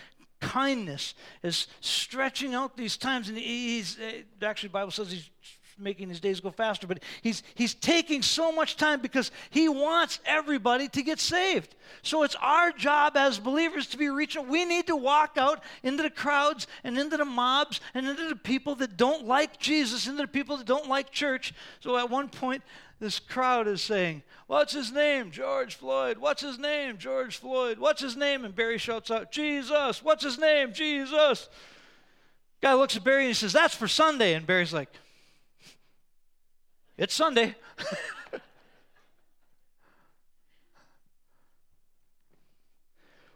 [0.41, 3.29] kindness, is stretching out these times.
[3.29, 5.29] And He's eh, actually, Bible says He's
[5.79, 10.21] making his days go faster, but he's, he's taking so much time because he wants
[10.25, 11.75] everybody to get saved.
[12.03, 14.49] So it's our job as believers to be reaching.
[14.49, 18.37] We need to walk out into the crowds and into the mobs and into the
[18.37, 21.53] people that don't like Jesus, into the people that don't like church.
[21.81, 22.63] So at one point,
[22.99, 25.33] this crowd is saying, What's his name?
[25.33, 26.19] George Floyd.
[26.19, 26.99] What's his name?
[26.99, 27.79] George Floyd.
[27.79, 28.45] What's his name?
[28.45, 30.05] And Barry shouts out, Jesus.
[30.05, 30.73] What's his name?
[30.73, 31.49] Jesus.
[32.63, 34.35] Guy looks at Barry and he says, That's for Sunday.
[34.35, 34.89] And Barry's like,
[36.99, 37.55] it's Sunday.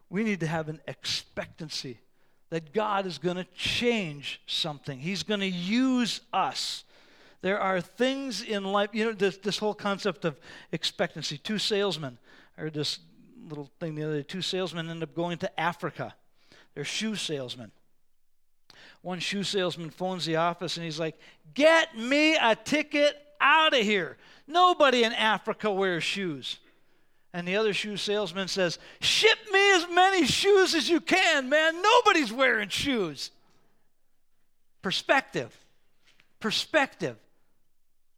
[0.08, 1.98] we need to have an expectancy
[2.50, 4.98] that God is going to change something.
[4.98, 6.84] He's going to use us.
[7.42, 10.38] There are things in life, you know, this, this whole concept of
[10.72, 11.38] expectancy.
[11.38, 12.18] Two salesmen,
[12.58, 12.98] I heard this
[13.48, 14.22] little thing the other day.
[14.24, 16.14] Two salesmen end up going to Africa.
[16.74, 17.70] They're shoe salesmen.
[19.02, 21.18] One shoe salesman phones the office and he's like,
[21.54, 24.16] Get me a ticket out of here.
[24.46, 26.58] Nobody in Africa wears shoes.
[27.32, 31.80] And the other shoe salesman says, Ship me as many shoes as you can, man.
[31.80, 33.30] Nobody's wearing shoes.
[34.82, 35.56] Perspective.
[36.40, 37.16] Perspective.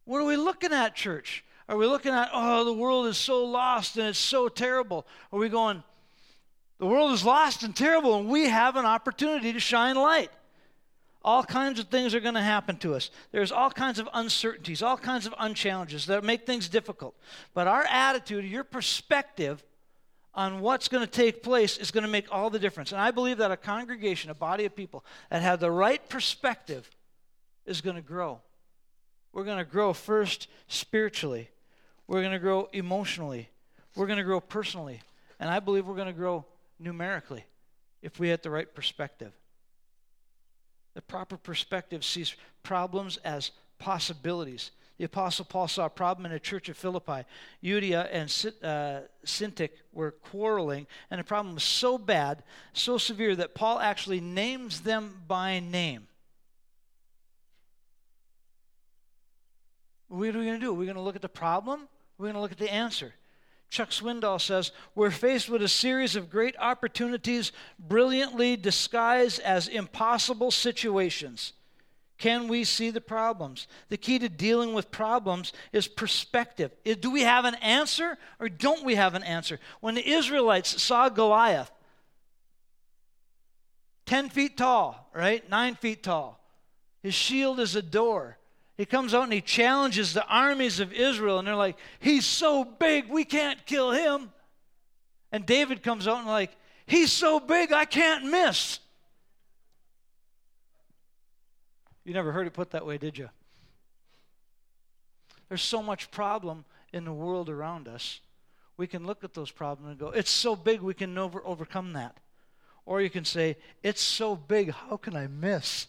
[0.05, 1.43] What are we looking at, church?
[1.69, 5.05] Are we looking at, oh, the world is so lost and it's so terrible?
[5.31, 5.83] Are we going,
[6.77, 10.31] the world is lost and terrible and we have an opportunity to shine light?
[11.23, 13.09] All kinds of things are going to happen to us.
[13.31, 17.15] There's all kinds of uncertainties, all kinds of unchallenges that make things difficult.
[17.53, 19.63] But our attitude, your perspective
[20.35, 22.91] on what's going to take place is going to make all the difference.
[22.91, 26.89] And I believe that a congregation, a body of people that have the right perspective
[27.65, 28.41] is going to grow.
[29.31, 31.49] We're going to grow first spiritually.
[32.07, 33.49] We're going to grow emotionally.
[33.95, 35.01] We're going to grow personally.
[35.39, 36.45] And I believe we're going to grow
[36.79, 37.45] numerically
[38.01, 39.31] if we have the right perspective.
[40.93, 44.71] The proper perspective sees problems as possibilities.
[44.97, 47.25] The Apostle Paul saw a problem in the church of Philippi.
[47.63, 48.29] Euodia and
[48.63, 54.21] uh, Syntyche were quarreling, and the problem was so bad, so severe, that Paul actually
[54.21, 56.07] names them by name.
[60.09, 60.69] What are we going to do?
[60.69, 61.87] Are we going to look at the problem?
[62.19, 63.15] We're going to look at the answer.
[63.73, 70.51] Chuck Swindoll says, We're faced with a series of great opportunities brilliantly disguised as impossible
[70.51, 71.53] situations.
[72.19, 73.67] Can we see the problems?
[73.89, 76.71] The key to dealing with problems is perspective.
[76.83, 79.59] Do we have an answer or don't we have an answer?
[79.79, 81.71] When the Israelites saw Goliath,
[84.05, 85.49] 10 feet tall, right?
[85.49, 86.39] 9 feet tall.
[87.01, 88.37] His shield is a door.
[88.77, 92.65] He comes out and he challenges the armies of Israel, and they're like, He's so
[92.65, 94.31] big, we can't kill him.
[95.31, 96.55] And David comes out and, like,
[96.85, 98.79] He's so big, I can't miss.
[102.03, 103.29] You never heard it put that way, did you?
[105.49, 108.19] There's so much problem in the world around us.
[108.75, 111.93] We can look at those problems and go, It's so big, we can never overcome
[111.93, 112.17] that.
[112.85, 115.87] Or you can say, It's so big, how can I miss?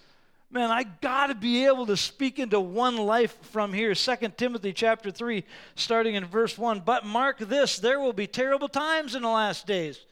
[0.54, 3.92] Man, I got to be able to speak into one life from here.
[3.92, 5.42] 2 Timothy chapter 3,
[5.74, 6.82] starting in verse 1.
[6.84, 10.06] But mark this there will be terrible times in the last days.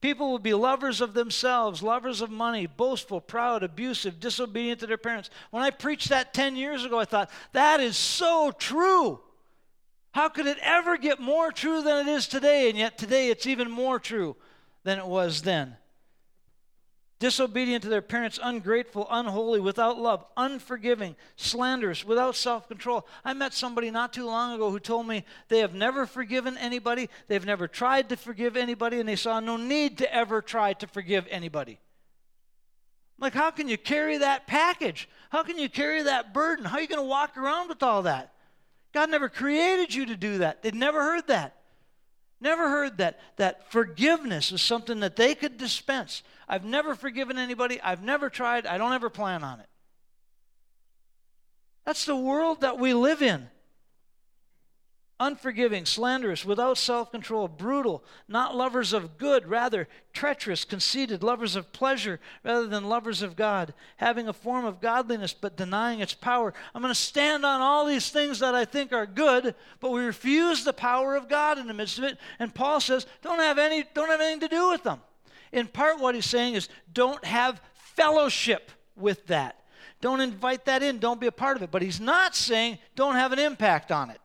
[0.00, 4.96] People will be lovers of themselves, lovers of money, boastful, proud, abusive, disobedient to their
[4.96, 5.28] parents.
[5.50, 9.20] When I preached that 10 years ago, I thought, that is so true.
[10.12, 12.70] How could it ever get more true than it is today?
[12.70, 14.34] And yet today it's even more true
[14.82, 15.76] than it was then
[17.24, 23.06] disobedient to their parents, ungrateful, unholy, without love, unforgiving, slanderous, without self control.
[23.24, 27.08] I met somebody not too long ago who told me they have never forgiven anybody,
[27.26, 30.86] they've never tried to forgive anybody, and they saw no need to ever try to
[30.86, 31.78] forgive anybody.
[33.18, 35.08] Like, how can you carry that package?
[35.30, 36.66] How can you carry that burden?
[36.66, 38.34] How are you going to walk around with all that?
[38.92, 40.62] God never created you to do that.
[40.62, 41.56] They'd never heard that.
[42.44, 46.22] Never heard that that forgiveness is something that they could dispense.
[46.46, 47.80] I've never forgiven anybody.
[47.80, 48.66] I've never tried.
[48.66, 49.68] I don't ever plan on it.
[51.86, 53.48] That's the world that we live in
[55.20, 61.72] unforgiving, slanderous, without self control, brutal, not lovers of good, rather treacherous, conceited, lovers of
[61.72, 66.52] pleasure rather than lovers of God, having a form of godliness but denying its power.
[66.74, 70.04] I'm going to stand on all these things that I think are good, but we
[70.04, 72.18] refuse the power of God in the midst of it.
[72.38, 75.00] And Paul says, don't have any, don't have anything to do with them.
[75.52, 79.60] In part, what he's saying is, don't have fellowship with that.
[80.00, 80.98] Don't invite that in.
[80.98, 81.70] Don't be a part of it.
[81.70, 84.20] But he's not saying don't have an impact on it.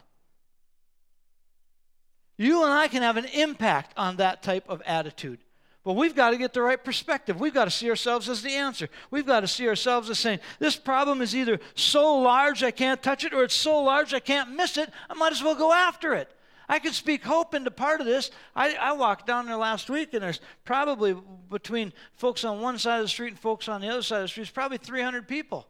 [2.39, 5.39] You and I can have an impact on that type of attitude.
[5.83, 7.37] But we've got to get the right perspective.
[7.37, 8.87] We've got to see ourselves as the answer.
[9.11, 13.03] We've got to see ourselves as saying, this problem is either so large I can't
[13.03, 14.89] touch it, or it's so large I can't miss it.
[15.09, 16.29] I might as well go after it.
[16.69, 18.31] I can speak hope into part of this.
[18.55, 21.17] I, I walked down there last week, and there's probably
[21.49, 24.23] between folks on one side of the street and folks on the other side of
[24.23, 25.67] the street, probably 300 people.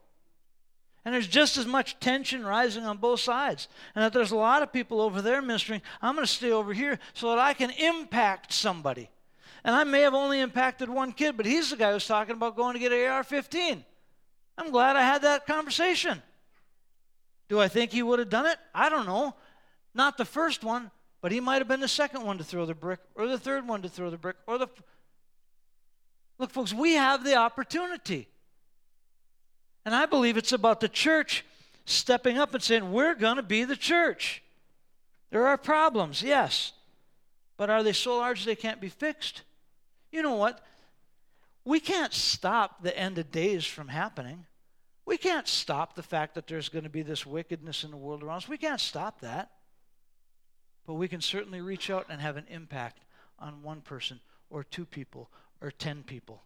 [1.06, 3.68] And there's just as much tension rising on both sides.
[3.96, 5.82] And that there's a lot of people over there ministering.
[6.02, 9.10] I'm going to stay over here so that I can impact somebody.
[9.64, 12.56] And I may have only impacted one kid, but he's the guy who's talking about
[12.56, 13.84] going to get an AR 15.
[14.58, 16.22] I'm glad I had that conversation.
[17.48, 18.58] Do I think he would have done it?
[18.76, 19.36] I don't know.
[19.94, 22.76] Not the first one, but he might have been the second one to throw the
[22.76, 24.68] brick, or the third one to throw the brick, or the.
[26.38, 28.28] Look, folks, we have the opportunity.
[29.86, 31.46] And I believe it's about the church
[31.86, 34.44] stepping up and saying, We're going to be the church.
[35.32, 36.74] There are problems, yes,
[37.58, 39.44] but are they so large they can't be fixed?
[40.12, 40.64] You know what?
[41.66, 44.46] We can't stop the end of days from happening.
[45.06, 48.24] We can't stop the fact that there's going to be this wickedness in the world
[48.24, 48.50] around us.
[48.50, 49.52] We can't stop that.
[50.86, 53.00] But we can certainly reach out and have an impact
[53.38, 55.30] on one person or two people
[55.62, 56.42] or ten people.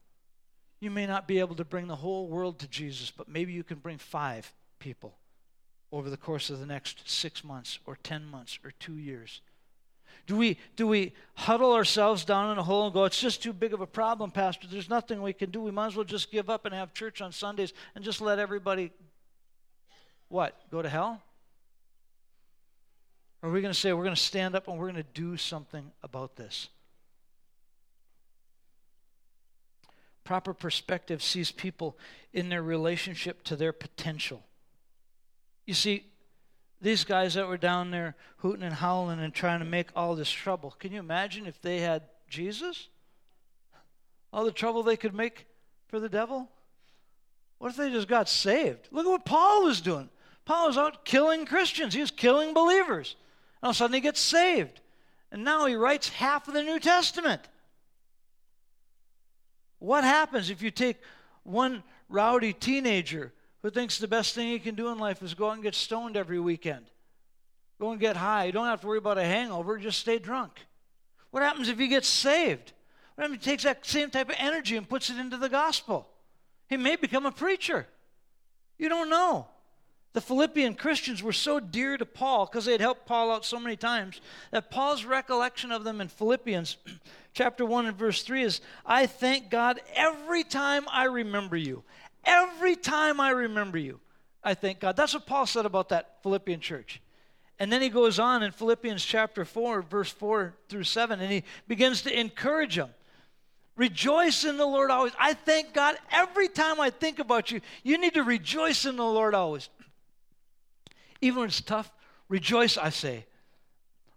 [0.84, 3.64] You may not be able to bring the whole world to Jesus, but maybe you
[3.64, 5.16] can bring five people
[5.94, 9.40] over the course of the next six months or ten months or two years.
[10.28, 13.54] Do we, do we huddle ourselves down in a hole and go, it's just too
[13.54, 14.68] big of a problem, Pastor?
[14.68, 15.62] There's nothing we can do.
[15.62, 18.38] We might as well just give up and have church on Sundays and just let
[18.38, 18.92] everybody,
[20.28, 21.22] what, go to hell?
[23.42, 25.10] Or are we going to say we're going to stand up and we're going to
[25.14, 26.68] do something about this?
[30.24, 31.98] Proper perspective sees people
[32.32, 34.44] in their relationship to their potential.
[35.66, 36.06] You see,
[36.82, 40.30] these guys that were down there hooting and howling and trying to make all this
[40.30, 42.90] trouble, can you imagine if they had Jesus?
[44.32, 45.46] All the trouble they could make
[45.88, 46.50] for the devil?
[47.60, 48.90] What if they just got saved?
[48.92, 50.10] Look at what Paul was doing.
[50.46, 53.16] Paul was out killing Christians, he was killing believers
[53.62, 54.82] And all of a sudden he gets saved.
[55.32, 57.42] And now he writes half of the New Testament.
[59.84, 60.96] What happens if you take
[61.44, 65.50] one rowdy teenager who thinks the best thing he can do in life is go
[65.50, 66.86] out and get stoned every weekend?
[67.82, 68.46] Go and get high.
[68.46, 70.54] You don't have to worry about a hangover, just stay drunk.
[71.32, 72.72] What happens if he gets saved?
[73.16, 75.50] What happens if he takes that same type of energy and puts it into the
[75.50, 76.08] gospel?
[76.70, 77.86] He may become a preacher.
[78.78, 79.48] You don't know.
[80.14, 83.60] The Philippian Christians were so dear to Paul because they had helped Paul out so
[83.60, 84.22] many times
[84.52, 86.78] that Paul's recollection of them in Philippians
[87.34, 91.84] chapter 1 and verse 3 is I thank God every time I remember you.
[92.26, 94.00] Every time I remember you,
[94.44, 94.96] I thank God.
[94.96, 97.02] That's what Paul said about that Philippian church.
[97.60, 101.44] And then he goes on in Philippians chapter 4, verse 4 through 7, and he
[101.68, 102.90] begins to encourage them.
[103.76, 105.14] Rejoice in the Lord always.
[105.20, 107.62] I thank God every time I think about you.
[107.82, 109.70] You need to rejoice in the Lord always.
[111.24, 111.90] Even when it's tough,
[112.28, 113.26] rejoice, I say.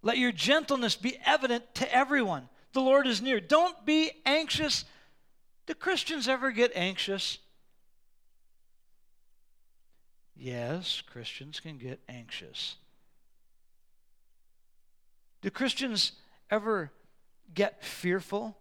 [0.02, 2.48] Let your gentleness be evident to everyone.
[2.72, 3.38] The Lord is near.
[3.38, 4.84] Don't be anxious.
[5.66, 7.38] Do Christians ever get anxious?
[10.34, 12.74] Yes, Christians can get anxious.
[15.42, 16.10] Do Christians
[16.50, 16.90] ever
[17.54, 18.58] get fearful?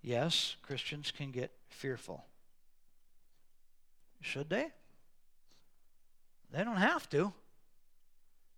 [0.00, 2.24] Yes, Christians can get fearful.
[4.20, 4.68] Should they?
[6.52, 7.32] They don't have to.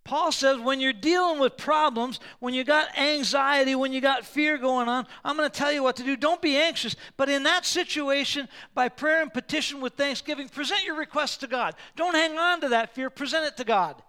[0.09, 4.57] Paul says when you're dealing with problems, when you got anxiety, when you got fear
[4.57, 6.17] going on, I'm going to tell you what to do.
[6.17, 6.95] Don't be anxious.
[7.15, 11.75] But in that situation, by prayer and petition with thanksgiving, present your request to God.
[11.95, 14.01] Don't hang on to that fear, present it to God.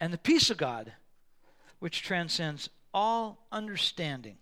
[0.00, 0.92] And the peace of God,
[1.78, 4.38] which transcends all understanding,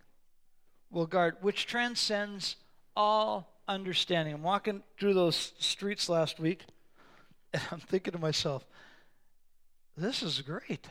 [0.91, 2.57] will guard, which transcends
[2.97, 4.35] all understanding.
[4.35, 6.65] I'm walking through those streets last week,
[7.53, 8.65] and I'm thinking to myself,
[9.97, 10.89] this is great.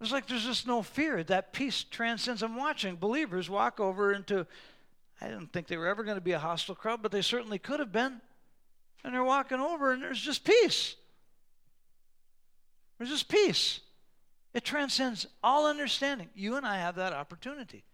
[0.00, 1.22] It's like there's just no fear.
[1.22, 2.42] That peace transcends.
[2.42, 4.46] I'm watching believers walk over into,
[5.20, 7.58] I didn't think they were ever going to be a hostile crowd, but they certainly
[7.58, 8.20] could have been.
[9.04, 10.96] And they're walking over, and there's just peace.
[12.98, 13.80] There's just peace.
[14.54, 16.28] It transcends all understanding.
[16.34, 17.84] You and I have that opportunity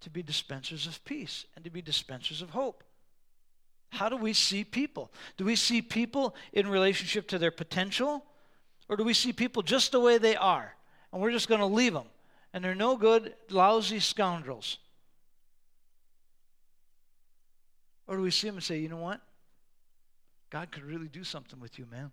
[0.00, 2.84] to be dispensers of peace and to be dispensers of hope.
[3.90, 5.12] How do we see people?
[5.36, 8.24] Do we see people in relationship to their potential?
[8.88, 10.74] Or do we see people just the way they are?
[11.12, 12.06] And we're just going to leave them.
[12.52, 14.78] And they're no good, lousy scoundrels.
[18.06, 19.20] Or do we see them and say, you know what?
[20.50, 22.12] God could really do something with you, man.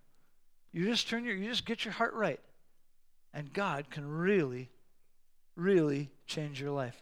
[0.72, 2.40] You just turn your, you just get your heart right,
[3.32, 4.70] and God can really,
[5.56, 7.00] really change your life.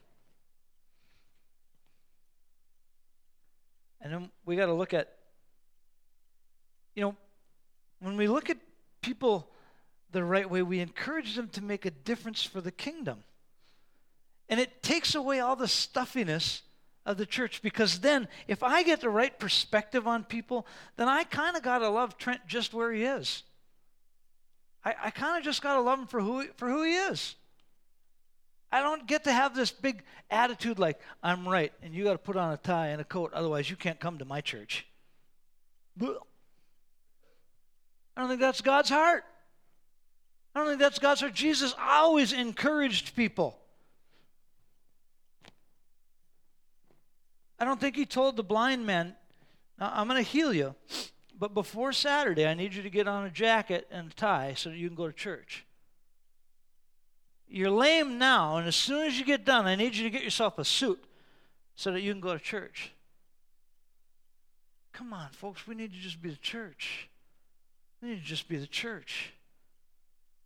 [4.01, 5.13] And then we got to look at,
[6.95, 7.15] you know,
[7.99, 8.57] when we look at
[9.01, 9.49] people
[10.11, 13.23] the right way, we encourage them to make a difference for the kingdom.
[14.49, 16.63] And it takes away all the stuffiness
[17.05, 21.23] of the church because then if I get the right perspective on people, then I
[21.23, 23.43] kind of got to love Trent just where he is.
[24.83, 27.35] I, I kind of just got to love him for who, for who he is.
[28.71, 32.17] I don't get to have this big attitude like, I'm right, and you got to
[32.17, 34.85] put on a tie and a coat, otherwise, you can't come to my church.
[36.01, 36.15] I
[38.15, 39.25] don't think that's God's heart.
[40.55, 41.33] I don't think that's God's heart.
[41.33, 43.57] Jesus always encouraged people.
[47.59, 49.15] I don't think he told the blind man,
[49.79, 50.75] I'm going to heal you,
[51.37, 54.69] but before Saturday, I need you to get on a jacket and a tie so
[54.69, 55.65] that you can go to church.
[57.53, 60.23] You're lame now, and as soon as you get done, I need you to get
[60.23, 61.03] yourself a suit
[61.75, 62.93] so that you can go to church.
[64.93, 67.09] Come on, folks, we need to just be the church.
[68.01, 69.33] We need to just be the church.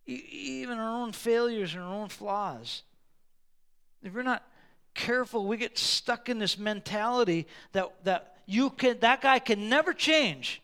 [0.04, 2.82] Even our own failures and our own flaws.
[4.02, 4.42] If we're not
[4.92, 9.92] careful, we get stuck in this mentality that, that you can that guy can never
[9.92, 10.60] change.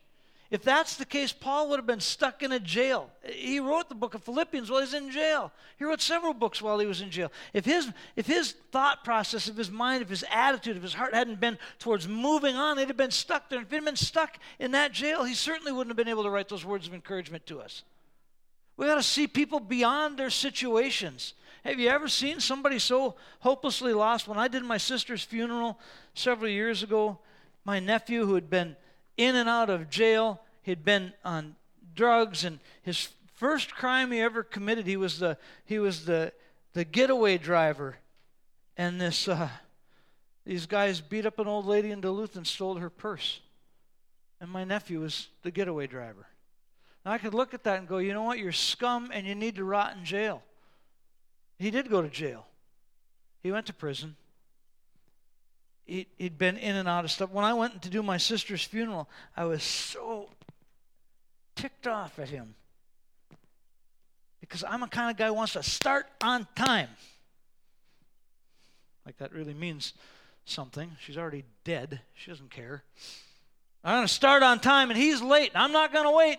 [0.53, 3.09] If that's the case, Paul would have been stuck in a jail.
[3.23, 5.51] He wrote the book of Philippians while he's in jail.
[5.79, 7.31] He wrote several books while he was in jail.
[7.53, 11.15] If his, if his thought process, if his mind, if his attitude, if his heart
[11.15, 13.61] hadn't been towards moving on, he'd have been stuck there.
[13.61, 16.49] If he'd been stuck in that jail, he certainly wouldn't have been able to write
[16.49, 17.81] those words of encouragement to us.
[18.77, 21.33] We got to see people beyond their situations.
[21.65, 24.27] Have you ever seen somebody so hopelessly lost?
[24.27, 25.79] When I did my sister's funeral
[26.13, 27.17] several years ago,
[27.65, 28.75] my nephew, who had been
[29.17, 31.55] in and out of jail, he'd been on
[31.95, 36.33] drugs, and his first crime he ever committed, he was the he was the
[36.73, 37.97] the getaway driver,
[38.77, 39.49] and this uh,
[40.45, 43.41] these guys beat up an old lady in Duluth and stole her purse,
[44.39, 46.27] and my nephew was the getaway driver.
[47.05, 48.39] I could look at that and go, you know what?
[48.39, 50.41] You're scum and you need to rot in jail.
[51.59, 52.45] He did go to jail.
[53.41, 54.15] He went to prison.
[55.85, 57.29] He, he'd been in and out of stuff.
[57.29, 60.29] When I went to do my sister's funeral, I was so
[61.55, 62.55] ticked off at him
[64.39, 66.89] because I'm a kind of guy who wants to start on time.
[69.05, 69.93] Like that really means
[70.45, 70.91] something.
[70.99, 72.01] She's already dead.
[72.13, 72.83] She doesn't care.
[73.83, 75.51] I'm going to start on time, and he's late.
[75.55, 76.37] I'm not going to wait.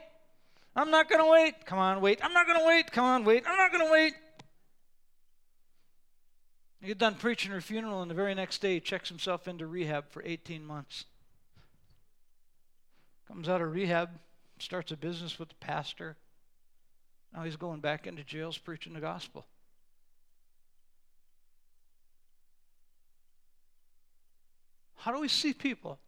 [0.75, 1.67] I'm not going to wait.
[1.67, 2.21] Come on, wait.
[2.23, 2.91] I'm not going to wait.
[2.91, 3.45] Come on, wait.
[3.47, 4.15] I'm not going to wait.
[6.85, 9.67] He get done preaching her funeral, and the very next day he checks himself into
[9.67, 11.07] rehab for 18 months.
[13.27, 14.11] Comes out of rehab,
[14.59, 16.17] starts a business with the pastor.
[17.35, 19.47] Now he's going back into jails preaching the gospel.
[24.97, 25.99] How do we see people?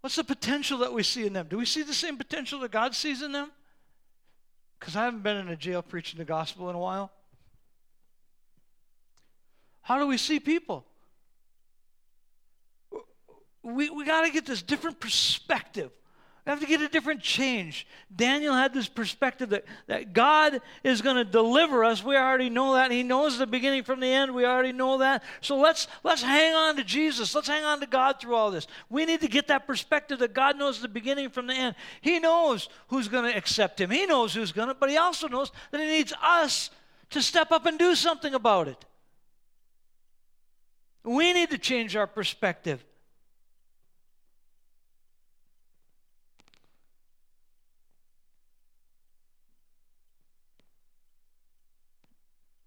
[0.00, 1.46] What's the potential that we see in them?
[1.48, 3.52] Do we see the same potential that God sees in them?
[4.80, 7.12] Because I haven't been in a jail preaching the gospel in a while.
[9.84, 10.84] How do we see people?
[13.62, 15.90] We, we got to get this different perspective
[16.44, 17.86] we have to get a different change.
[18.14, 22.04] Daniel had this perspective that, that God is going to deliver us.
[22.04, 22.90] We already know that.
[22.90, 24.34] He knows the beginning from the end.
[24.34, 25.22] We already know that.
[25.40, 27.34] So let's let's hang on to Jesus.
[27.34, 28.66] Let's hang on to God through all this.
[28.90, 31.76] We need to get that perspective that God knows the beginning from the end.
[32.02, 33.90] He knows who's going to accept him.
[33.90, 36.68] He knows who's going to, but he also knows that he needs us
[37.08, 38.84] to step up and do something about it.
[41.04, 42.82] We need to change our perspective.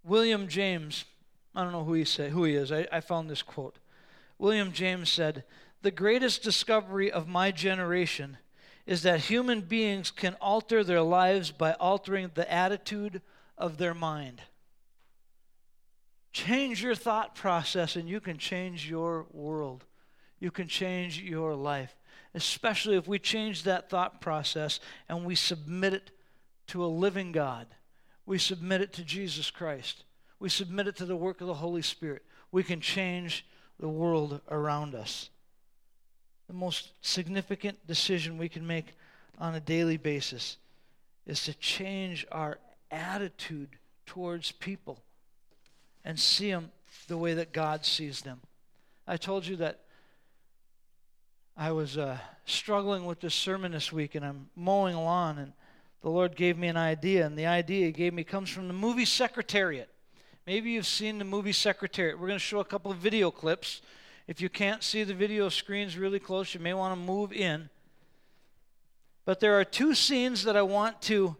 [0.03, 1.03] William James,
[1.53, 2.71] I don't know who he said, who he is.
[2.71, 3.77] I, I found this quote.
[4.37, 5.43] William James said,
[5.81, 8.37] "The greatest discovery of my generation
[8.85, 13.21] is that human beings can alter their lives by altering the attitude
[13.57, 14.43] of their mind."
[16.45, 19.85] Change your thought process and you can change your world.
[20.39, 21.95] You can change your life,
[22.35, 24.79] especially if we change that thought process
[25.09, 26.11] and we submit it
[26.67, 27.67] to a living God
[28.27, 30.03] we submit it to Jesus Christ.
[30.37, 32.23] We submit it to the work of the Holy Spirit.
[32.51, 33.45] We can change
[33.79, 35.29] the world around us.
[36.47, 38.87] The most significant decision we can make
[39.39, 40.57] on a daily basis
[41.25, 42.59] is to change our
[42.91, 43.69] attitude
[44.05, 45.01] towards people
[46.03, 46.71] and see them
[47.07, 48.41] the way that God sees them.
[49.07, 49.81] I told you that
[51.55, 55.53] I was uh, struggling with this sermon this week, and I'm mowing a lawn, and
[56.01, 58.73] the Lord gave me an idea, and the idea He gave me comes from the
[58.73, 59.89] movie Secretariat.
[60.45, 62.19] Maybe you've seen the movie Secretariat.
[62.19, 63.81] We're going to show a couple of video clips.
[64.27, 67.69] If you can't see the video screens really close, you may want to move in.
[69.25, 71.35] But there are two scenes that I want to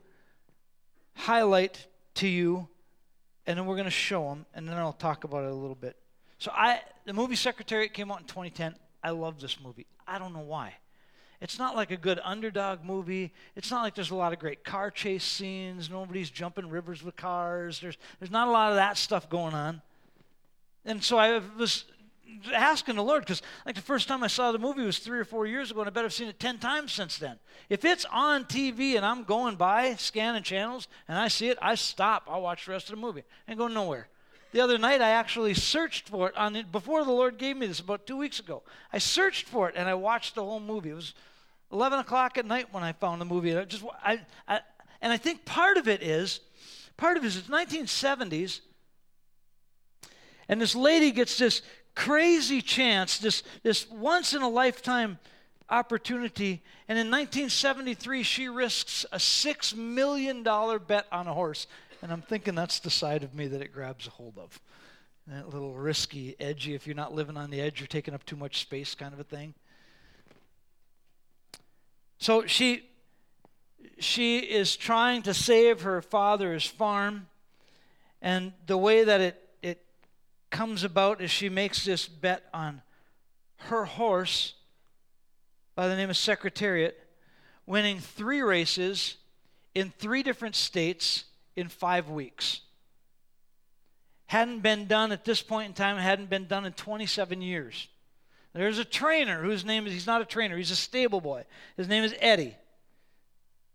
[1.16, 2.68] highlight to you,
[3.48, 5.76] and then we're going to show them, and then I'll talk about it a little
[5.76, 5.96] bit.
[6.38, 8.76] So, I the movie Secretariat came out in 2010.
[9.04, 9.88] I love this movie.
[10.08, 10.76] I don't know why.
[11.40, 13.32] It's not like a good underdog movie.
[13.56, 15.90] It's not like there's a lot of great car chase scenes.
[15.90, 17.80] Nobody's jumping rivers with cars.
[17.80, 19.82] There's, there's not a lot of that stuff going on.
[20.84, 21.86] And so I was
[22.54, 25.26] asking the Lord because, like, the first time I saw the movie was three or
[25.26, 27.38] four years ago, and I bet I've seen it 10 times since then.
[27.70, 31.76] If it's on TV and I'm going by scanning channels and I see it, I
[31.76, 32.24] stop.
[32.28, 34.08] I'll watch the rest of the movie and go nowhere.
[34.52, 37.68] The other night, I actually searched for it on it before the Lord gave me
[37.68, 38.64] this about two weeks ago.
[38.94, 40.92] I searched for it and I watched the whole movie.
[40.92, 41.14] It was
[41.72, 43.52] 11 o'clock at night when I found the movie.
[43.52, 44.62] And I just, I, I,
[45.02, 46.40] and I think part of it is,
[46.96, 48.62] part of it is it's 1970s,
[50.50, 51.62] and this lady gets this
[51.98, 55.18] crazy chance, this, this once in a lifetime
[55.68, 56.62] opportunity.
[56.88, 61.66] And in 1973, she risks a $6 million bet on a horse.
[62.04, 64.62] And I'm thinking that's the side of me that it grabs a hold of.
[65.26, 68.38] That little risky, edgy, if you're not living on the edge, you're taking up too
[68.38, 69.56] much space kind of a thing.
[72.20, 72.90] So she
[74.00, 77.28] she is trying to save her father's farm,
[78.22, 79.47] and the way that it it
[80.50, 82.82] comes about is she makes this bet on
[83.58, 84.54] her horse
[85.76, 86.98] by the name of Secretariat,
[87.66, 89.18] winning three races
[89.76, 91.26] in three different states
[91.56, 92.62] in five weeks.
[94.28, 97.88] Hadn't been done at this point in time, hadn't been done in 27 years.
[98.54, 101.46] There's a trainer whose name is, he's not a trainer, he's a stable boy.
[101.76, 102.56] His name is Eddie.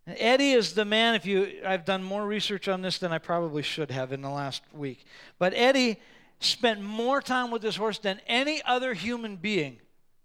[0.06, 3.18] And Eddie is the man, if you, I've done more research on this than I
[3.18, 5.04] probably should have in the last week.
[5.38, 6.00] But Eddie
[6.44, 9.78] spent more time with this horse than any other human being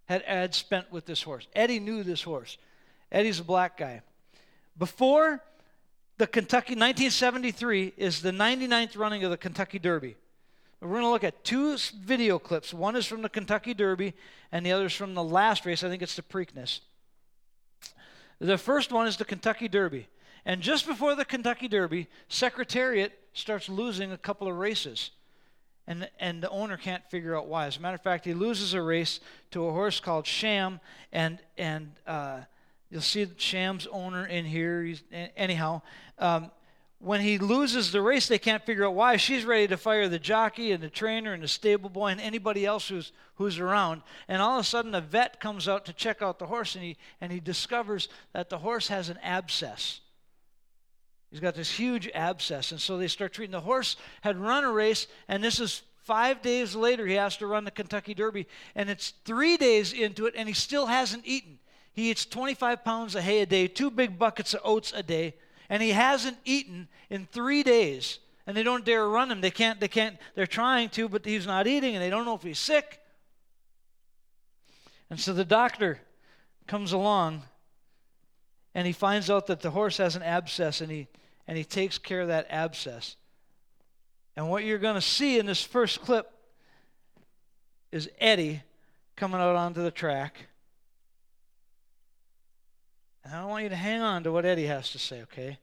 [0.05, 1.47] had, had spent with this horse.
[1.53, 2.57] Eddie knew this horse.
[3.11, 4.01] Eddie's a black guy.
[4.77, 5.43] Before
[6.17, 10.15] the Kentucky, 1973 is the 99th running of the Kentucky Derby.
[10.81, 12.73] We're going to look at two video clips.
[12.73, 14.13] One is from the Kentucky Derby,
[14.51, 15.83] and the other is from the last race.
[15.83, 16.81] I think it's the Preakness.
[18.39, 20.07] The first one is the Kentucky Derby.
[20.45, 25.11] And just before the Kentucky Derby, Secretariat starts losing a couple of races.
[25.87, 27.65] And, and the owner can't figure out why.
[27.65, 29.21] As a matter of fact, he loses a race
[29.51, 30.81] to a horse called Sham,
[31.13, 32.41] and, and uh,
[32.89, 34.83] you'll see Sham's owner in here.
[34.83, 35.03] He's,
[35.37, 35.81] anyhow,
[36.19, 36.51] um,
[36.99, 39.17] when he loses the race, they can't figure out why.
[39.17, 42.65] She's ready to fire the jockey and the trainer and the stable boy and anybody
[42.65, 44.01] else who's, who's around.
[44.27, 46.83] And all of a sudden, a vet comes out to check out the horse, and
[46.83, 50.01] he, and he discovers that the horse has an abscess.
[51.31, 52.71] He's got this huge abscess.
[52.71, 56.41] And so they start treating the horse, had run a race, and this is five
[56.41, 58.47] days later, he has to run the Kentucky Derby.
[58.75, 61.59] And it's three days into it, and he still hasn't eaten.
[61.93, 65.33] He eats 25 pounds of hay a day, two big buckets of oats a day
[65.69, 69.79] and he hasn't eaten in three days and they don't dare run him they can't
[69.79, 72.59] they can't they're trying to but he's not eating and they don't know if he's
[72.59, 72.99] sick
[75.09, 75.99] and so the doctor
[76.67, 77.43] comes along
[78.77, 81.07] and he finds out that the horse has an abscess and he
[81.47, 83.17] and he takes care of that abscess
[84.35, 86.31] and what you're going to see in this first clip
[87.91, 88.61] is eddie
[89.15, 90.47] coming out onto the track
[93.27, 95.57] and I want you to hang on to what Eddie has to say, okay?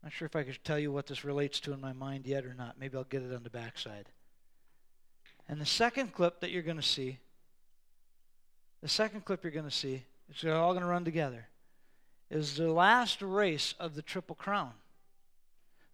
[0.00, 2.46] Not sure if I could tell you what this relates to in my mind yet
[2.46, 2.76] or not.
[2.78, 4.06] Maybe I'll get it on the backside.
[5.48, 7.18] And the second clip that you're going to see,
[8.80, 11.48] the second clip you're going to see, it's all going to run together,
[12.30, 14.72] is the last race of the Triple Crown.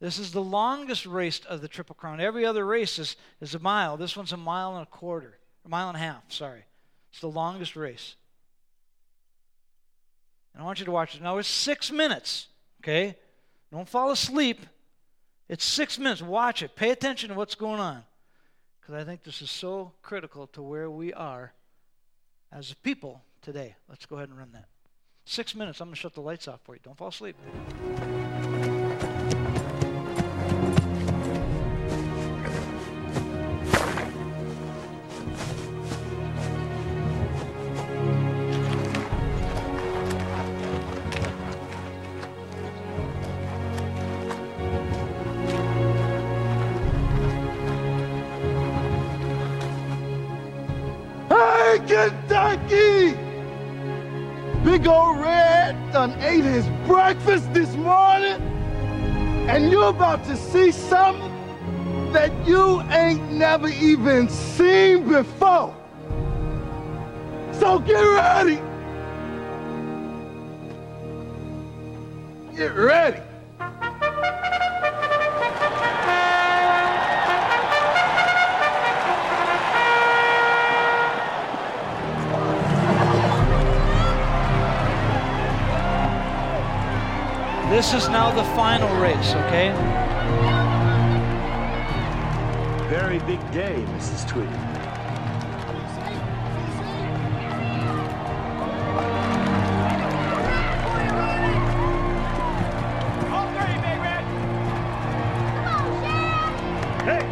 [0.01, 2.21] This is the longest race of the Triple Crown.
[2.21, 3.97] Every other race is, is a mile.
[3.97, 6.65] This one's a mile and a quarter, a mile and a half, sorry.
[7.11, 8.17] It's the longest race.
[10.55, 11.23] And I want you to watch it.
[11.23, 12.49] Now, it's six minutes,
[12.83, 13.17] okay?
[13.71, 14.67] Don't fall asleep.
[15.49, 16.21] It's six minutes.
[16.21, 16.75] Watch it.
[16.77, 18.03] Pay attention to what's going on.
[18.81, 21.53] Because I think this is so critical to where we are
[22.51, 23.77] as a people today.
[23.89, 24.67] Let's go ahead and run that.
[25.25, 25.81] Six minutes.
[25.81, 26.81] I'm going to shut the lights off for you.
[26.83, 27.37] Don't fall asleep.
[54.83, 58.43] Big red done ate his breakfast this morning,
[59.49, 61.31] and you're about to see something
[62.13, 65.73] that you ain't never even seen before.
[67.53, 68.61] So get ready.
[72.57, 73.21] Get ready.
[87.83, 89.73] This is now the final race, okay?
[92.89, 94.29] Very big day, Mrs.
[94.29, 94.49] Tweedy.
[107.03, 107.25] Hey!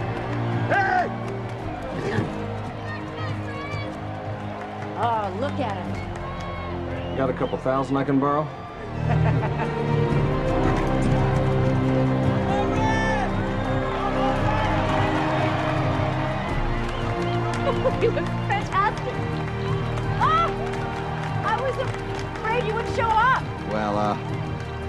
[0.66, 1.06] Hey!
[4.98, 7.16] Oh, look at him.
[7.16, 8.48] Got a couple thousand I can borrow?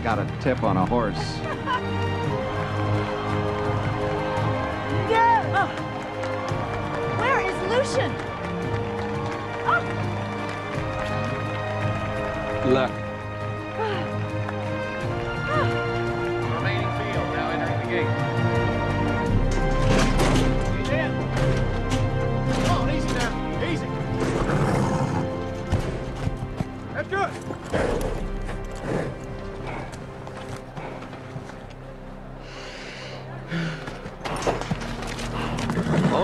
[0.04, 1.42] Got a tip on a horse.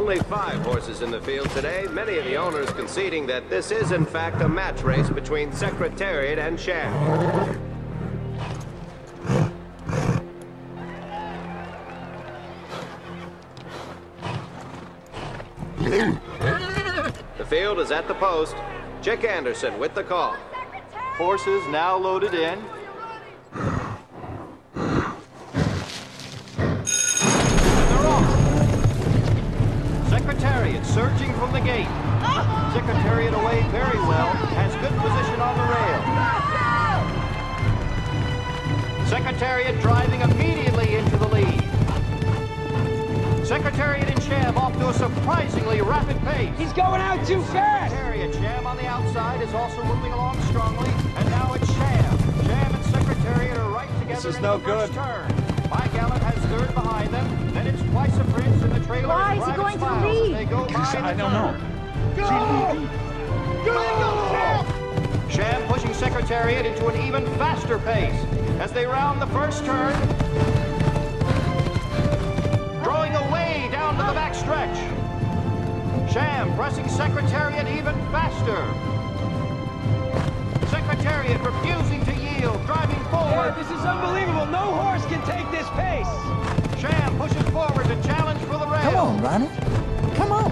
[0.07, 3.91] Only five horses in the field today, many of the owners conceding that this is
[3.91, 6.93] in fact a match race between Secretariat and Sham.
[17.37, 18.55] The field is at the post.
[19.01, 20.37] Chick Anderson with the call.
[21.17, 22.63] Horses now loaded in.
[66.57, 68.19] Secretariat into an even faster pace
[68.59, 69.93] as they round the first turn.
[72.83, 74.75] Drawing away down to the back stretch.
[76.11, 78.57] Sham pressing Secretariat even faster.
[80.71, 83.53] Secretariat refusing to yield, driving forward.
[83.55, 84.47] This is unbelievable.
[84.47, 86.09] No horse can take this pace.
[86.81, 88.81] Sham pushes forward to challenge for the rail.
[88.81, 89.49] Come on, Ronnie.
[90.15, 90.51] Come on.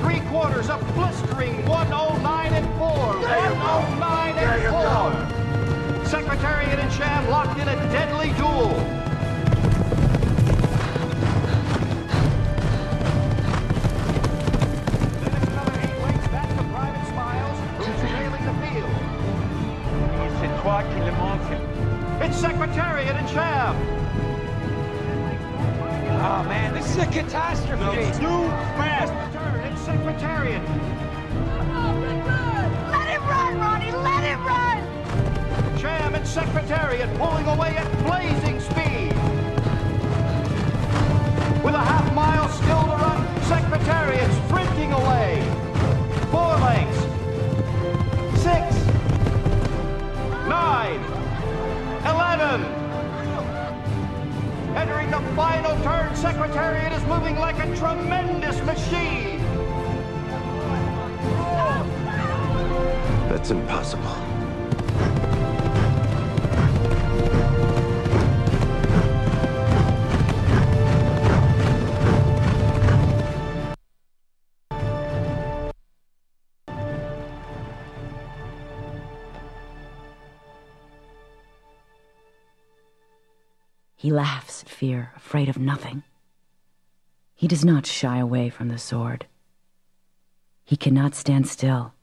[0.00, 2.88] Three quarters of blistering 109 and 4.
[2.88, 5.23] 109 and 4.
[6.44, 9.03] Secretariat and Sham locked in a deadly duel.
[84.04, 86.02] He laughs at fear, afraid of nothing.
[87.34, 89.24] He does not shy away from the sword.
[90.62, 91.94] He cannot stand still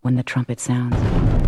[0.00, 1.43] when the trumpet sounds.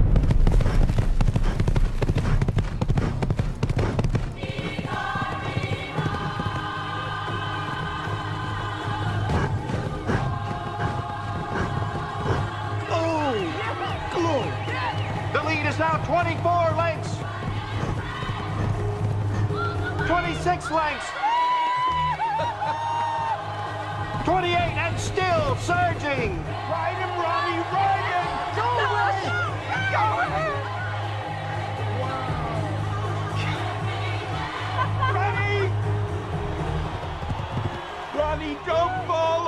[26.16, 26.44] Surging.
[26.70, 28.26] Ride him, Ronnie, ride him!
[28.56, 29.20] Go away!
[29.92, 30.48] Go away!
[35.16, 35.70] Ronnie!
[38.14, 39.45] Ronnie, don't fall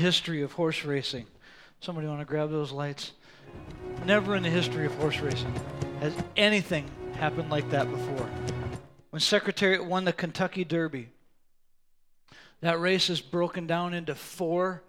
[0.00, 1.26] history of horse racing.
[1.80, 3.12] Somebody want to grab those lights?
[4.04, 5.54] Never in the history of horse racing
[6.00, 8.28] has anything happened like that before.
[9.10, 11.08] When Secretariat won the Kentucky Derby,
[12.60, 14.82] that race is broken down into four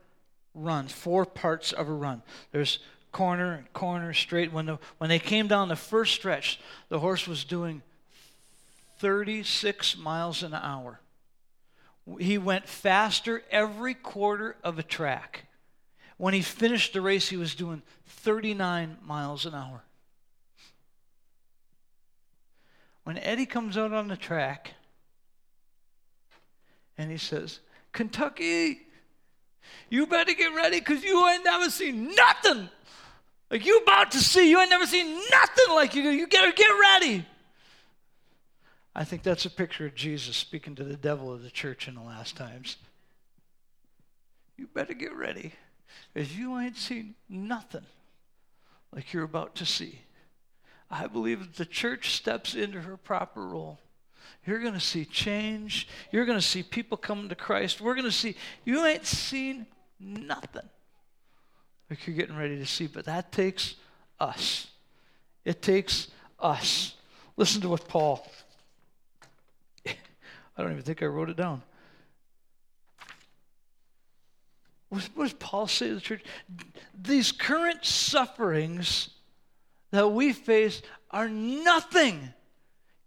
[0.54, 2.22] runs, four parts of a run.
[2.52, 2.80] There's
[3.12, 4.54] corner, corner, straight.
[4.54, 6.60] When, the, when they came down the first stretch,
[6.90, 7.82] the horse was doing
[9.00, 11.00] 36 miles an hour.
[12.20, 15.46] He went faster every quarter of a track.
[16.18, 19.84] When he finished the race, he was doing 39 miles an hour.
[23.04, 24.74] When Eddie comes out on the track
[26.98, 27.60] and he says,
[27.92, 28.82] Kentucky,
[29.90, 32.70] you better get ready because you ain't never seen nothing
[33.50, 34.50] like you about to see.
[34.50, 36.04] You ain't never seen nothing like you.
[36.04, 37.26] You gotta get ready.
[38.94, 41.96] I think that's a picture of Jesus speaking to the devil of the church in
[41.96, 42.78] the last times.
[44.58, 45.54] You better get ready
[46.14, 47.86] because you ain't seen nothing
[48.94, 50.00] like you're about to see.
[50.90, 53.80] I believe that the church steps into her proper role.
[54.46, 55.88] You're going to see change.
[56.12, 57.80] You're going to see people coming to Christ.
[57.80, 58.36] We're going to see,
[58.66, 59.68] you ain't seen
[60.00, 60.68] nothing
[61.90, 63.76] like you're getting ready to see, but that takes
[64.20, 64.68] us.
[65.46, 66.08] It takes
[66.40, 66.96] us.
[67.38, 68.26] Listen to what Paul,
[70.58, 71.62] don't even think I wrote it down.
[74.90, 76.24] What does Paul say to the church?
[77.02, 79.10] These current sufferings
[79.92, 80.82] that we face
[81.12, 82.34] are nothing,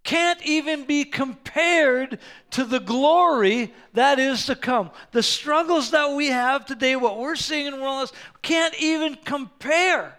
[0.03, 2.19] can't even be compared
[2.51, 4.91] to the glory that is to come.
[5.11, 10.17] The struggles that we have today, what we're seeing in the world, can't even compare.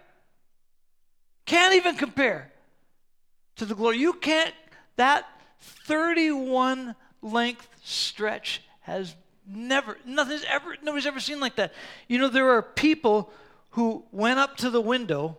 [1.45, 2.51] Can't even compare
[3.55, 3.97] to the glory.
[3.97, 4.53] You can't,
[4.97, 5.25] that
[5.59, 9.15] 31 length stretch has
[9.47, 11.73] never, nothing's ever, nobody's ever seen like that.
[12.07, 13.31] You know, there are people
[13.71, 15.37] who went up to the window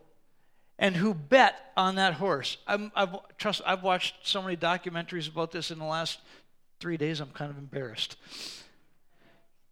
[0.78, 2.56] and who bet on that horse.
[2.66, 6.20] I'm, I've, trust, I've watched so many documentaries about this in the last
[6.80, 8.16] three days, I'm kind of embarrassed.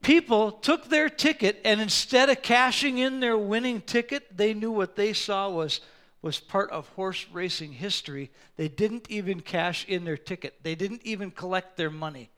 [0.03, 4.97] People took their ticket, and instead of cashing in their winning ticket, they knew what
[4.97, 5.81] they saw was,
[6.27, 8.33] was part of horse racing history.
[8.57, 12.31] They didn't even cash in their ticket, they didn't even collect their money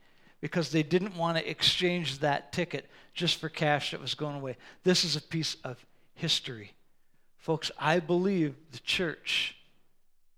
[0.43, 4.57] because they didn't want to exchange that ticket just for cash that was going away.
[4.84, 5.84] This is a piece of
[6.14, 6.72] history.
[7.39, 9.57] Folks, I believe the church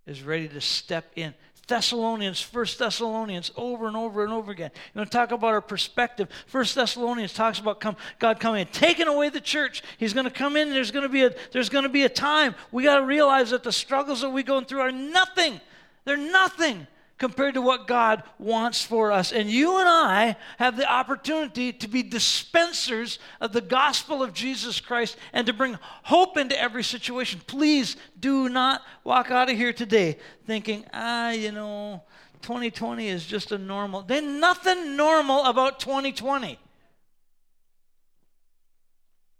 [0.06, 1.34] is ready to step in.
[1.70, 4.70] Thessalonians, First Thessalonians, over and over and over again.
[4.94, 6.28] You know, talk about our perspective.
[6.46, 9.82] First Thessalonians talks about come, God coming and taking away the church.
[9.96, 10.70] He's going to come in.
[10.70, 12.54] There's going to be a there's going to be a time.
[12.70, 15.60] We got to realize that the struggles that we're going through are nothing.
[16.04, 16.86] They're nothing
[17.20, 19.30] compared to what God wants for us.
[19.30, 24.80] And you and I have the opportunity to be dispensers of the gospel of Jesus
[24.80, 27.40] Christ and to bring hope into every situation.
[27.46, 30.16] Please do not walk out of here today
[30.46, 32.02] thinking, ah, you know,
[32.40, 34.00] 2020 is just a normal.
[34.00, 36.58] There's nothing normal about 2020.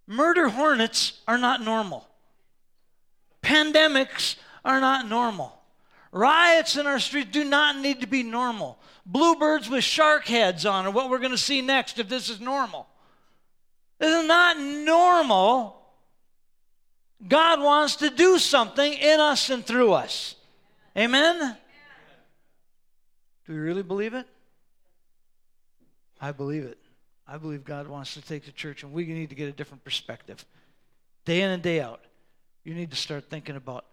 [0.05, 2.07] Murder hornets are not normal.
[3.41, 5.60] Pandemics are not normal.
[6.11, 8.77] Riots in our streets do not need to be normal.
[9.05, 12.41] Bluebirds with shark heads on are what we're going to see next if this is
[12.41, 12.87] normal.
[13.97, 15.77] This is not normal.
[17.27, 20.35] God wants to do something in us and through us.
[20.97, 21.55] Amen?
[23.45, 24.27] Do we really believe it?
[26.19, 26.77] I believe it.
[27.27, 29.83] I believe God wants to take the church, and we need to get a different
[29.85, 30.45] perspective.
[31.23, 32.01] Day in and day out,
[32.63, 33.85] you need to start thinking about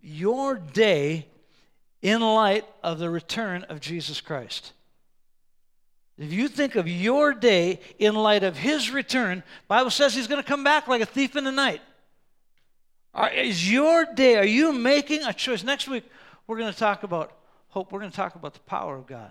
[0.00, 1.26] your day
[2.02, 4.72] in light of the return of Jesus Christ.
[6.16, 10.42] If you think of your day in light of his return, Bible says he's going
[10.42, 11.80] to come back like a thief in the night.
[13.34, 15.62] Is your day, are you making a choice?
[15.62, 16.04] Next week,
[16.46, 17.32] we're going to talk about
[17.68, 17.92] hope.
[17.92, 19.30] We're going to talk about the power of God.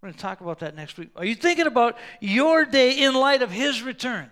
[0.00, 1.10] We're going to talk about that next week.
[1.16, 4.30] Are you thinking about your day in light of His return?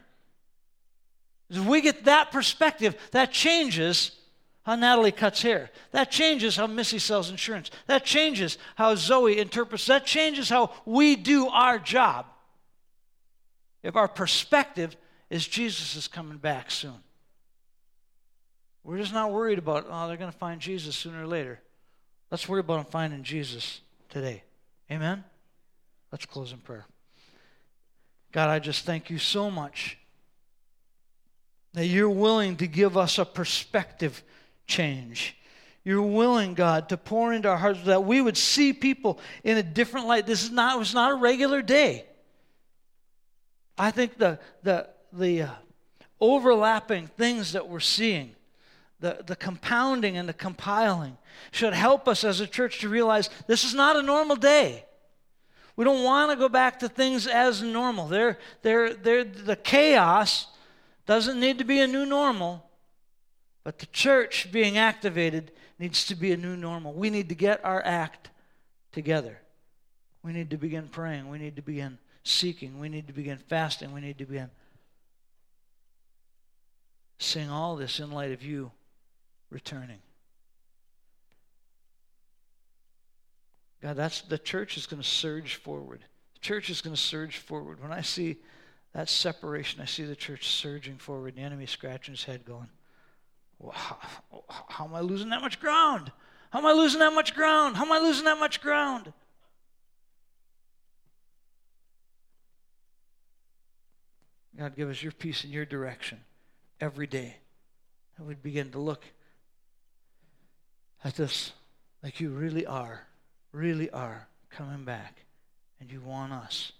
[1.48, 4.12] If we get that perspective, that changes
[4.64, 5.70] how Natalie cuts hair.
[5.90, 7.70] That changes how Missy sells insurance.
[7.86, 9.86] That changes how Zoe interprets.
[9.86, 12.26] That changes how we do our job.
[13.82, 14.96] If our perspective
[15.30, 17.02] is Jesus is coming back soon.
[18.84, 21.60] We're just not worried about, oh, they're going to find Jesus sooner or later.
[22.30, 24.42] Let's worry about finding Jesus today.
[24.90, 25.24] Amen?
[26.10, 26.84] Let's close in prayer.
[28.32, 29.98] God, I just thank you so much
[31.74, 34.22] that you're willing to give us a perspective
[34.66, 35.36] change.
[35.84, 39.62] You're willing, God, to pour into our hearts that we would see people in a
[39.62, 40.26] different light.
[40.26, 42.04] This is not, was not a regular day.
[43.76, 45.50] I think the, the, the uh,
[46.20, 48.36] overlapping things that we're seeing,
[49.00, 51.16] the, the compounding and the compiling,
[51.50, 54.84] should help us as a church to realize this is not a normal day.
[55.74, 58.06] We don't want to go back to things as normal.
[58.06, 60.46] They're, they're, they're, the chaos
[61.06, 62.64] doesn't need to be a new normal,
[63.64, 66.92] but the church being activated needs to be a new normal.
[66.92, 68.30] We need to get our act
[68.92, 69.38] together.
[70.22, 71.28] We need to begin praying.
[71.28, 72.78] We need to begin seeking.
[72.78, 73.92] We need to begin fasting.
[73.92, 74.50] We need to begin
[77.18, 78.72] seeing all this in light of you
[79.50, 79.98] returning.
[83.80, 86.04] God, that's the church is going to surge forward.
[86.34, 87.80] The church is going to surge forward.
[87.80, 88.36] When I see
[88.92, 92.68] that separation, I see the church surging forward, the enemy scratching his head, going,
[93.70, 93.96] how,
[94.68, 96.10] how am I losing that much ground?
[96.50, 97.76] How am I losing that much ground?
[97.76, 99.12] How am I losing that much ground?
[104.58, 106.20] God, give us your peace and your direction
[106.80, 107.36] every day.
[108.16, 109.04] And we'd begin to look
[111.04, 111.52] at this
[112.02, 113.06] like you really are,
[113.52, 115.24] really are coming back.
[115.80, 116.72] And you want us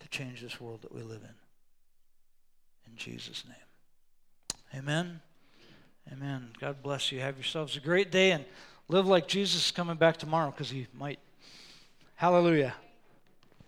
[0.00, 1.34] to change this world that we live in.
[2.90, 4.80] In Jesus' name.
[4.80, 5.20] Amen.
[6.12, 6.50] Amen.
[6.60, 7.20] God bless you.
[7.20, 8.44] Have yourselves a great day and
[8.88, 11.18] live like Jesus is coming back tomorrow because he might.
[12.16, 12.74] Hallelujah.